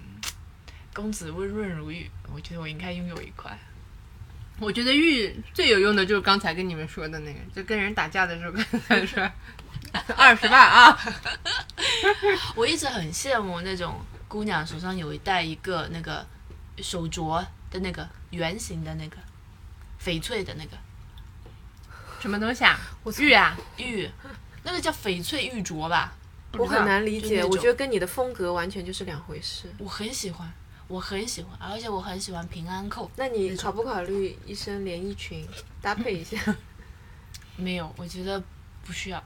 [0.94, 3.56] 公子温润如玉，我觉得我应该拥有一块。
[4.60, 9.32] 我觉得玉最有用的就是刚才跟你们说的那个，就跟人打架的时候跟他说
[10.16, 10.98] 二十万啊，
[12.56, 16.26] 我一直很羡慕那种姑娘手上有一戴一个那个
[16.78, 19.18] 手镯的那个圆形的那个
[20.02, 20.78] 翡翠的那个
[22.20, 22.80] 什么东西啊？
[23.18, 23.58] 玉啊？
[23.78, 24.10] 玉，
[24.64, 26.14] 那个叫翡翠玉镯吧？
[26.58, 29.74] 我很难理解，我觉得跟你的风格完全就是两回事。
[29.78, 30.52] 我很喜欢，
[30.88, 33.10] 我很喜欢，而且我很喜欢平安扣。
[33.16, 35.48] 那你考不考虑一身连衣裙
[35.82, 36.38] 搭配一下？
[37.56, 38.42] 没有，我觉得
[38.86, 39.24] 不需要。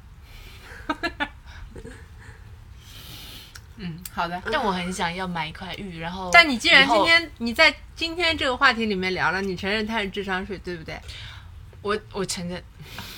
[3.77, 4.41] 嗯，好的。
[4.51, 6.29] 但我很想要买一块玉，然后。
[6.31, 10.97] 但你既然今天你在今天这个话题里面聊了，你承认它是智商税，对不对？
[11.81, 12.63] 我我承认，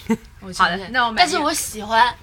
[0.42, 2.14] 我好的承认，那我买但是我喜欢，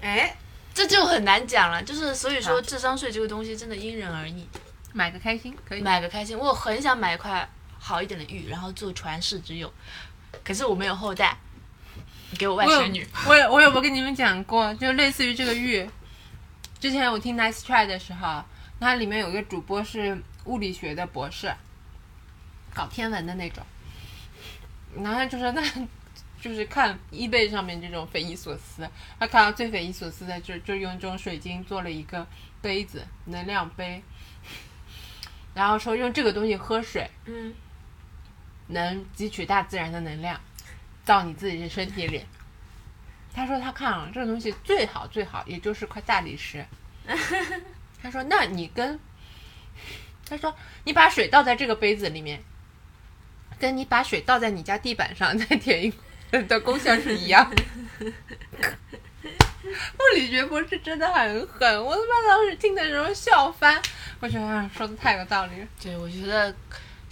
[0.00, 0.34] 哎，
[0.72, 1.82] 这就很难讲了。
[1.82, 4.48] 就是所以说，智商税这个东西真的因人而异，
[4.94, 5.82] 买个开心可以。
[5.82, 6.36] 买个开心。
[6.36, 7.46] 我很想买一块
[7.78, 9.70] 好一点的玉，然后做传世之用，
[10.42, 11.36] 可是我没有后代，
[12.36, 13.06] 给我外甥女。
[13.26, 14.72] 我有我有没有跟你们讲过？
[14.74, 15.88] 就类似于这个玉，
[16.78, 18.44] 之前我听 Nice Try 的时候，
[18.78, 21.52] 它里面有一个主播是物理学的博士，
[22.74, 23.64] 搞天文的那种，
[24.96, 25.62] 然后他就说那。
[26.38, 32.24] 就是看 eBay 上面这种匪夷所思，他看到最匪夷所思的就就用这种水晶做了一个
[32.60, 34.00] 杯子，能量杯，
[35.54, 37.52] 然后说用这个东西喝水，嗯，
[38.68, 40.38] 能汲取大自然的能量，
[41.06, 42.22] 到你自己的身体里。
[43.34, 46.66] 他说他看了这个东西最好最好，也就是块大理石。
[48.02, 48.98] 他说那你跟，
[50.28, 50.54] 他说
[50.84, 52.42] 你把水倒在这个杯子里面，
[53.58, 55.92] 跟你把水倒在你家地板上再填一
[56.46, 57.62] 的功效是一样的。
[59.66, 63.82] 物理学博士真的很狠，我他妈当时听的时候笑翻。
[64.20, 65.66] 我觉得啊说的太有道理了。
[65.82, 66.54] 对，我觉得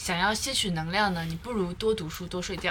[0.05, 2.71] 想要吸取能量呢，你不如多读书，多睡觉。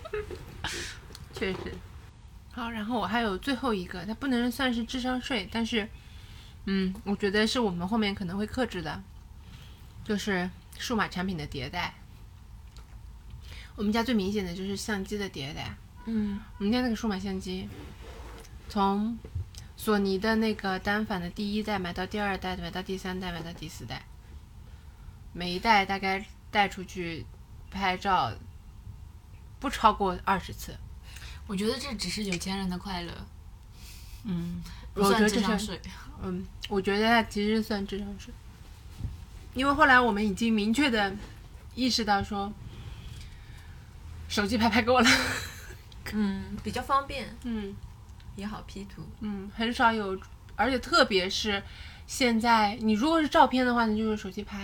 [1.32, 1.58] 确实。
[2.52, 5.88] 好，然后我还有最后一个，它不能算是智商税，但是，
[6.66, 9.02] 嗯，我觉得是我们后面可能会克制的，
[10.04, 11.94] 就是数码产品的迭代。
[13.74, 15.74] 我们家最明显的就是相机的迭代。
[16.04, 17.66] 嗯，我们家那个数码相机，
[18.68, 19.18] 从
[19.74, 24.04] 索尼的那个单反的第一代买到第二代，买到第三代，买到第四代，
[25.32, 27.24] 每一代大概带出去
[27.70, 28.32] 拍照
[29.58, 30.76] 不超过二十次。
[31.46, 33.12] 我觉得这只是有钱人的快乐，
[34.24, 34.62] 嗯，
[34.94, 35.80] 不算我觉得这是智商税。
[36.22, 38.32] 嗯，我觉得它其实算智商税，
[39.54, 41.12] 因为后来我们已经明确的
[41.74, 42.52] 意识到说，
[44.28, 45.10] 手机拍拍够了，
[46.12, 47.74] 嗯，比较方便，嗯
[48.36, 49.02] 也好 P 图。
[49.20, 50.16] 嗯，很少有，
[50.54, 51.60] 而且特别是
[52.10, 54.58] 现在，你如果是照片的话，那就用手机拍；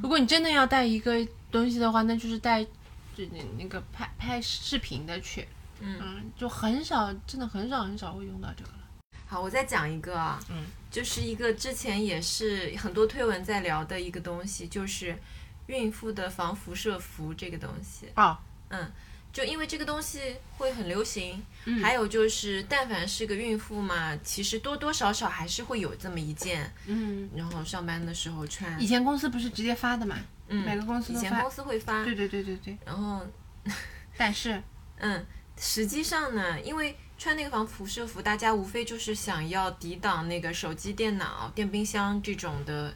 [0.00, 1.12] 如果你真的要带一个
[1.50, 5.48] 东西的话，那就是带就那那个拍拍视频的去，
[5.80, 6.30] 嗯。
[6.36, 8.78] 就很少，真的很少很少会用到这个了。
[9.26, 15.18] 好，我再讲一个啊，嗯，就是一个之前也是很多推文在聊的一个东西，就是
[15.66, 18.06] 孕妇的防辐射服这个东西。
[18.14, 18.40] 啊。
[18.70, 18.86] 哦，
[19.32, 28.86] 就因为这个东西会很流行，嗯还有就是，但凡是个孕妇嘛，其实多多少少还是会有这么一件，嗯，然后上班的时候穿以。
[28.86, 30.16] 前公司不是直接发的嘛？
[30.48, 33.26] 嗯，每个公司以前公司会发，对对对对对，然后
[34.16, 34.62] 但是。
[35.04, 35.26] 嗯，
[35.58, 42.94] 实际上呢，因为穿那个防辐射服，大家无非就是想要抵挡那个手机、电脑、电冰箱这种的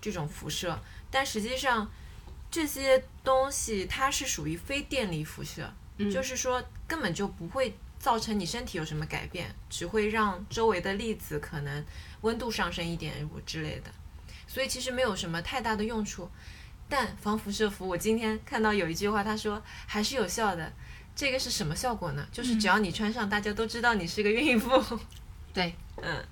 [0.00, 0.78] 这种辐射，
[1.10, 1.90] 但实际上
[2.50, 7.74] 这些东西它是属于非电离辐射，嗯就是说根本就不会
[8.06, 11.84] 造成你身体有什么改变，只会让周围的粒子可能
[12.20, 13.90] 温度上升一点之类的，
[14.46, 16.30] 所以其实没有什么太大的用处。
[16.88, 20.72] 但防辐射服，我今天看到有一句话，他说还是有效的。
[21.16, 22.24] 这个是什么效果呢？
[22.30, 25.00] 就是只要你穿上，大家都知道你是个孕妇。
[25.52, 26.24] 对，嗯，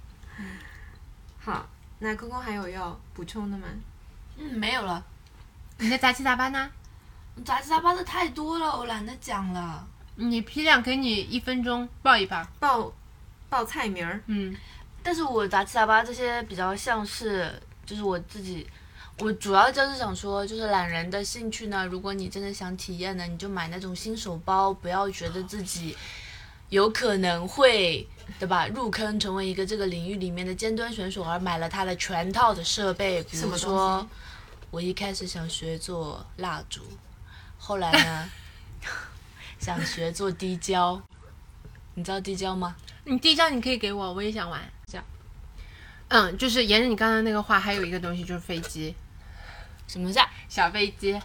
[1.41, 1.69] 好，
[1.99, 3.67] 那空空还有要补充的吗？
[4.39, 5.05] 嗯，没有了。
[5.79, 6.71] 你的杂七杂八呢？
[7.45, 9.89] 杂七杂八的太多了，我懒得讲了。
[10.17, 12.47] 你批量给你一分钟报一报。
[12.59, 12.93] 报
[13.49, 14.21] 报菜名儿。
[14.27, 14.55] 嗯，
[15.03, 18.67] 但是我杂七杂八这些比较像是，就是我自己，
[19.19, 21.87] 我主要就是想说，就是懒人的兴趣呢。
[21.87, 25.97] 如果你真的想体验呢，你就买那种新手包，不要觉得自己
[26.71, 28.07] 有可能会，
[28.39, 28.67] 对吧？
[28.69, 34.07] 入坑成为一个这个领域里面的尖端选手，而买了它的全套的设备，比如说，
[34.71, 36.83] 我一开始想学做蜡烛，
[37.59, 38.31] 后来呢，
[39.65, 41.01] 想学做滴胶。
[41.95, 42.77] 你知道滴胶吗？
[43.05, 44.61] 你滴胶你可以给我，我也想玩。
[44.87, 45.05] 这样。
[46.09, 48.95] 嗯，就是沿着你刚才那个话，还有一个东西就是飞机，
[49.87, 50.23] 什么叫？
[50.51, 51.19] 小飞机，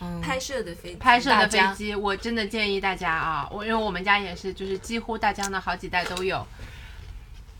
[0.00, 6.46] 嗯，拍摄的飞机，拍摄的飞机，我真的建议大家啊，我因为我们家也是，就是几乎大疆的好几代都有。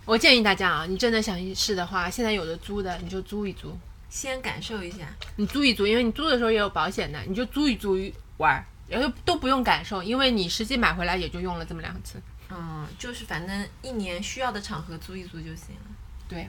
[0.05, 3.77] 我建议大家啊，你真的想试的话，现在有的租的你就租一租，
[4.09, 4.99] 先感受一下。
[5.35, 7.99] 你租一租，因为你租的时候也有保险的，你就租一租
[8.37, 12.21] 玩儿，然后都不用感受，因为你实际买回来也就用了这么两次。
[12.51, 15.91] 嗯，就是反正一年需要的场合租一租就行了。
[16.29, 16.49] 对，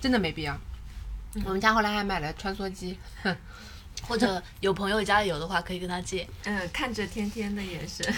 [0.00, 0.58] 真的没必要。
[1.44, 2.98] 我们家后来还买了穿梭机，
[4.02, 6.26] 或者有朋友家里有的话，可以跟他借。
[6.44, 8.12] 嗯，看着天天的眼神。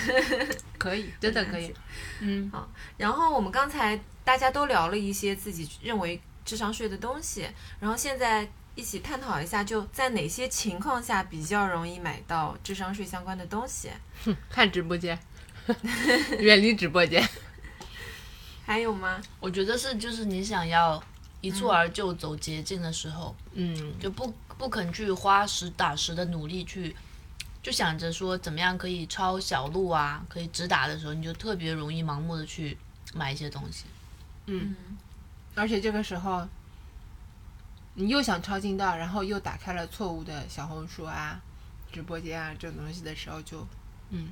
[0.79, 1.75] 可以，真的可以。
[2.21, 7.47] 嗯，好然后我们刚才大家都聊了一些自己认为智商税的东西，
[7.81, 8.49] 然后现在
[8.81, 13.91] 一起探讨一下，就在哪些情况下比较容易买到智商税相关的东西。
[14.49, 15.19] 看直播间，
[16.41, 17.23] 远离直播间。
[18.65, 19.21] 还有吗？
[19.39, 21.03] 我觉得是，就是你想要
[21.43, 26.97] 一蹴而就走捷径的时候，嗯，就不不肯去花实打实的努力去，
[27.63, 32.79] 就想着说怎么样可以抄小路啊，可以直达的时候，你就特别容易盲目的去
[33.13, 33.85] 买一些东西。
[34.47, 34.75] 嗯，
[35.55, 36.49] 而且这个时候，
[37.95, 41.41] 你又想抄近道，然后又打开了错误的小红书啊、
[41.93, 43.67] 直播间啊这种东西的时候就，
[44.11, 44.29] 嗯，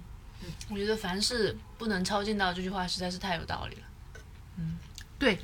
[0.71, 3.83] 我觉得凡事不能抄近道这句话实在是太有道理了。
[4.57, 4.79] 嗯。
[5.19, 5.37] 对，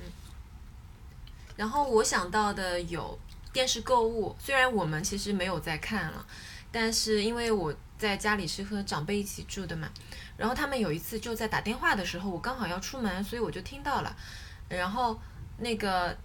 [1.56, 3.18] 然后我想到的有
[3.52, 6.24] 电视购物，虽然我们其实没有在看了，
[6.70, 9.90] 但是因为我在家里是和长辈一起住的嘛，
[10.36, 14.16] 然后他们有一次就在打电话的时候，我刚好要出门，所以我就听到了，
[14.68, 15.20] 然后
[15.58, 16.16] 那个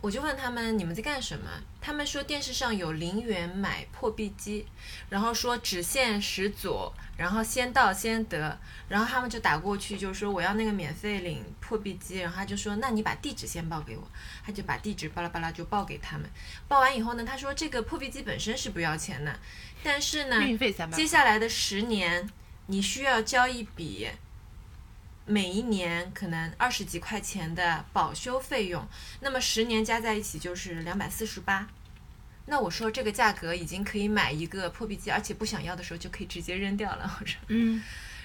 [0.00, 4.64] 我就问他们你们在干什么，他们说电视上有零元买破壁机，
[5.08, 8.56] 然后说只限十组，然后先到先得，
[8.88, 14.08] 然后他们就打过去就说我要那个免费领破壁机，然后他就说那你把地址先报给我，
[14.44, 16.30] 他就把地址巴拉巴拉就报给他们，
[16.68, 19.36] 报完以后呢，他说这个破壁机本身是不要钱的，
[19.82, 20.40] 但是呢，
[20.92, 21.06] 接。
[21.06, 22.28] 下来的十年，
[22.66, 24.10] 你需要交一笔
[25.26, 28.86] 每一年可能二十几块钱的保修费用，
[29.20, 31.68] 那么十年加在一起就是两百四十八。
[32.46, 37.12] 那我说这个价格已经可以买一个破壁机，而且不想要的时候就可以直接扔掉了。
[37.20, 37.82] 我说，嗯，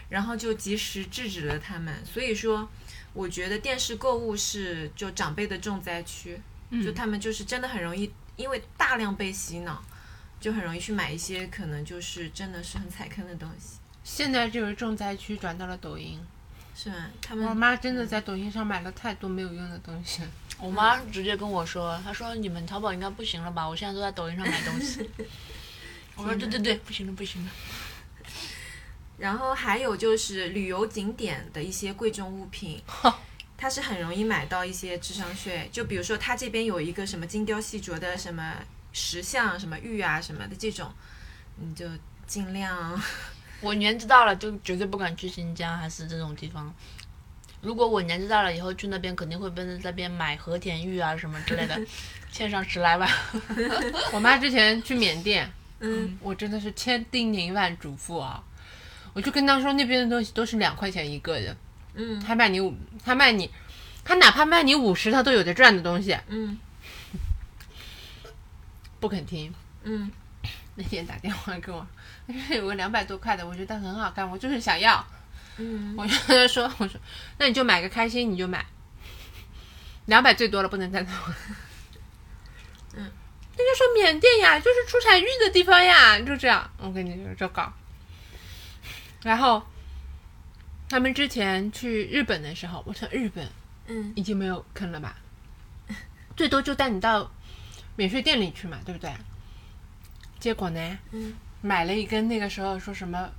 [0.09, 2.05] 然后就及时制止了他们。
[2.05, 2.69] 所以说，
[3.13, 6.39] 我觉得电视购物是就长辈的重灾区，
[6.83, 9.83] 就他们就是真的很容易，因为大量被洗脑，
[10.39, 16.19] 就很容易去买一些可能就是真的是很踩坑的东西，现在这个重灾区转到了抖音，
[16.75, 16.91] 是
[17.29, 20.21] 我妈真的在抖音上买了太多没有用的东西。
[20.57, 23.67] 我妈直接跟我说，她说你们淘宝应该不行了吧？
[23.67, 25.09] 我现在都在抖音上买东西。
[26.15, 27.51] 我说对对对，不行了不行了。
[29.17, 32.81] 然后还有就是旅游景点的一些贵重物品，
[33.57, 35.69] 它是很容易买到一些智商税。
[35.71, 38.55] 就比如说，它这边有一个什么精雕细琢的什么
[38.93, 40.91] 石像、什么玉啊什么的这种，
[41.57, 41.85] 你就
[42.25, 42.99] 尽量
[43.61, 46.73] 我年纪大了，就绝对不敢去新疆还是这种地方。
[47.61, 51.79] 如果我年纪大了以后去那边，肯定会奔着那边买和田玉啊什么之类的，
[52.31, 53.07] 欠上十来万。
[54.11, 55.47] 我妈之前去缅甸，
[55.79, 58.43] 嗯，我真的是千叮咛万嘱咐啊，
[59.13, 61.55] 我就跟她说那边的东西都是两块钱一个的，
[61.93, 63.47] 嗯他卖你五，他卖你，
[64.03, 66.57] 他哪怕卖你五十，他都有的赚的东西，嗯
[68.99, 69.53] 不肯听。
[69.83, 70.11] 嗯
[70.73, 71.85] 那天打电话跟我，
[72.31, 75.05] 他说有个两百多块的，我觉得很好看，我就是想要。
[75.57, 76.99] 嗯，我就跟他说，我说
[77.37, 78.65] 那你就买个开心，你就买，
[80.05, 81.11] 两百最多了，不能再多。
[82.95, 83.11] 嗯，
[83.57, 86.69] 那就说缅甸呀，就是出产玉的地方呀，就这样。
[86.77, 87.71] 我跟你说，就搞。
[89.23, 89.61] 然后
[90.89, 93.47] 他们之前去日本的时候，我说日本
[93.87, 95.15] 嗯已经没有坑了吧？
[96.35, 97.29] 最多就带你到
[97.95, 99.13] 免税店里去嘛，对不对？
[100.39, 103.29] 结果呢，嗯，买了一根那个时候说什么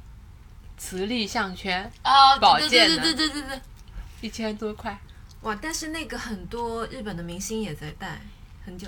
[0.76, 3.60] 磁力项圈，哦，保对对健的对对对对对，
[4.20, 4.96] 一千多块。
[5.42, 5.58] 哇！
[5.60, 8.20] 但是那个很多日本的明星也在戴，
[8.64, 8.86] 很久。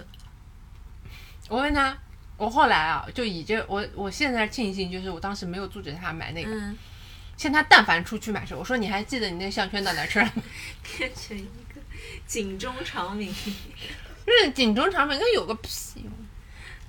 [1.49, 1.97] 我问他，
[2.37, 6.51] 我后来啊，就以这我我现在庆幸，就是我当时没有阻止他买那个。
[6.53, 6.79] 嗯，
[7.37, 10.33] 现在他但凡出去买时候，我说你还记得你那项圈到哪去了？
[10.97, 11.43] 变成一
[11.75, 11.81] 个
[12.25, 13.35] 警钟长鸣。
[14.25, 16.13] 就 是警钟长鸣，那有个屁用！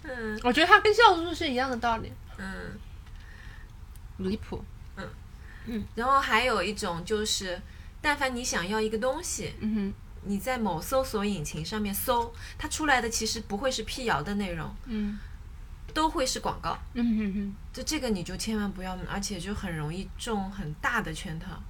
[0.03, 2.79] 嗯我觉得它跟酵素是一样的道理，嗯。
[4.17, 4.63] 离谱。
[4.97, 5.09] 嗯
[5.65, 7.61] 嗯然后还有一种就是，
[8.01, 15.19] 但凡你想要一个东西，嗯你在某搜索引擎上面搜，它出来的其实不会是辟谣的内容，嗯
[15.93, 16.77] 都会是广告。
[16.93, 21.61] 嗯哼哼，就这个你就千万不要，而且就很容易中很大的圈套。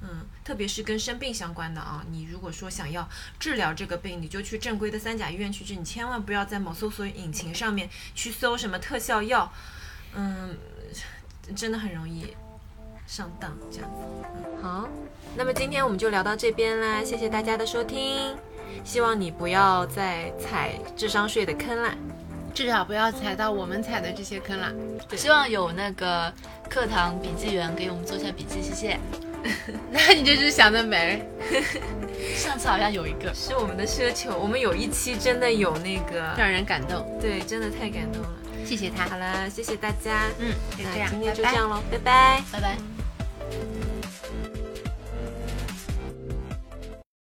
[0.00, 3.08] 嗯，特别是跟生病相关的啊，你如果说想要
[3.38, 9.58] 治疗这个病，你就去正规的三甲医院去治，你千万不要在某搜索引擎上面去搜什么特效药，嗯，
[11.56, 12.34] 真的很容易
[13.06, 14.28] 上当这样子。
[14.44, 14.88] 嗯，好，
[15.36, 18.36] 那么今天我们就聊到这边啦，谢谢大家的收听，
[18.84, 21.94] 希望你不要再踩智商税的坑啦。
[22.54, 24.72] 至少不要踩到我们踩的这些坑啦。
[25.16, 26.32] 希望有那个
[26.68, 28.98] 课堂笔记员给我们做下笔记，谢谢。
[29.92, 31.24] 那你就是想得美。
[32.34, 38.28] 上次好像有一个，是我们的奢求，我们有一期真的有那个，让人感动，对，真的太感动了。
[38.68, 39.08] 谢谢他。
[39.08, 40.28] 好了谢谢大家。
[40.38, 42.42] 嗯那今天就这样喽拜拜。
[42.52, 43.97] 拜拜。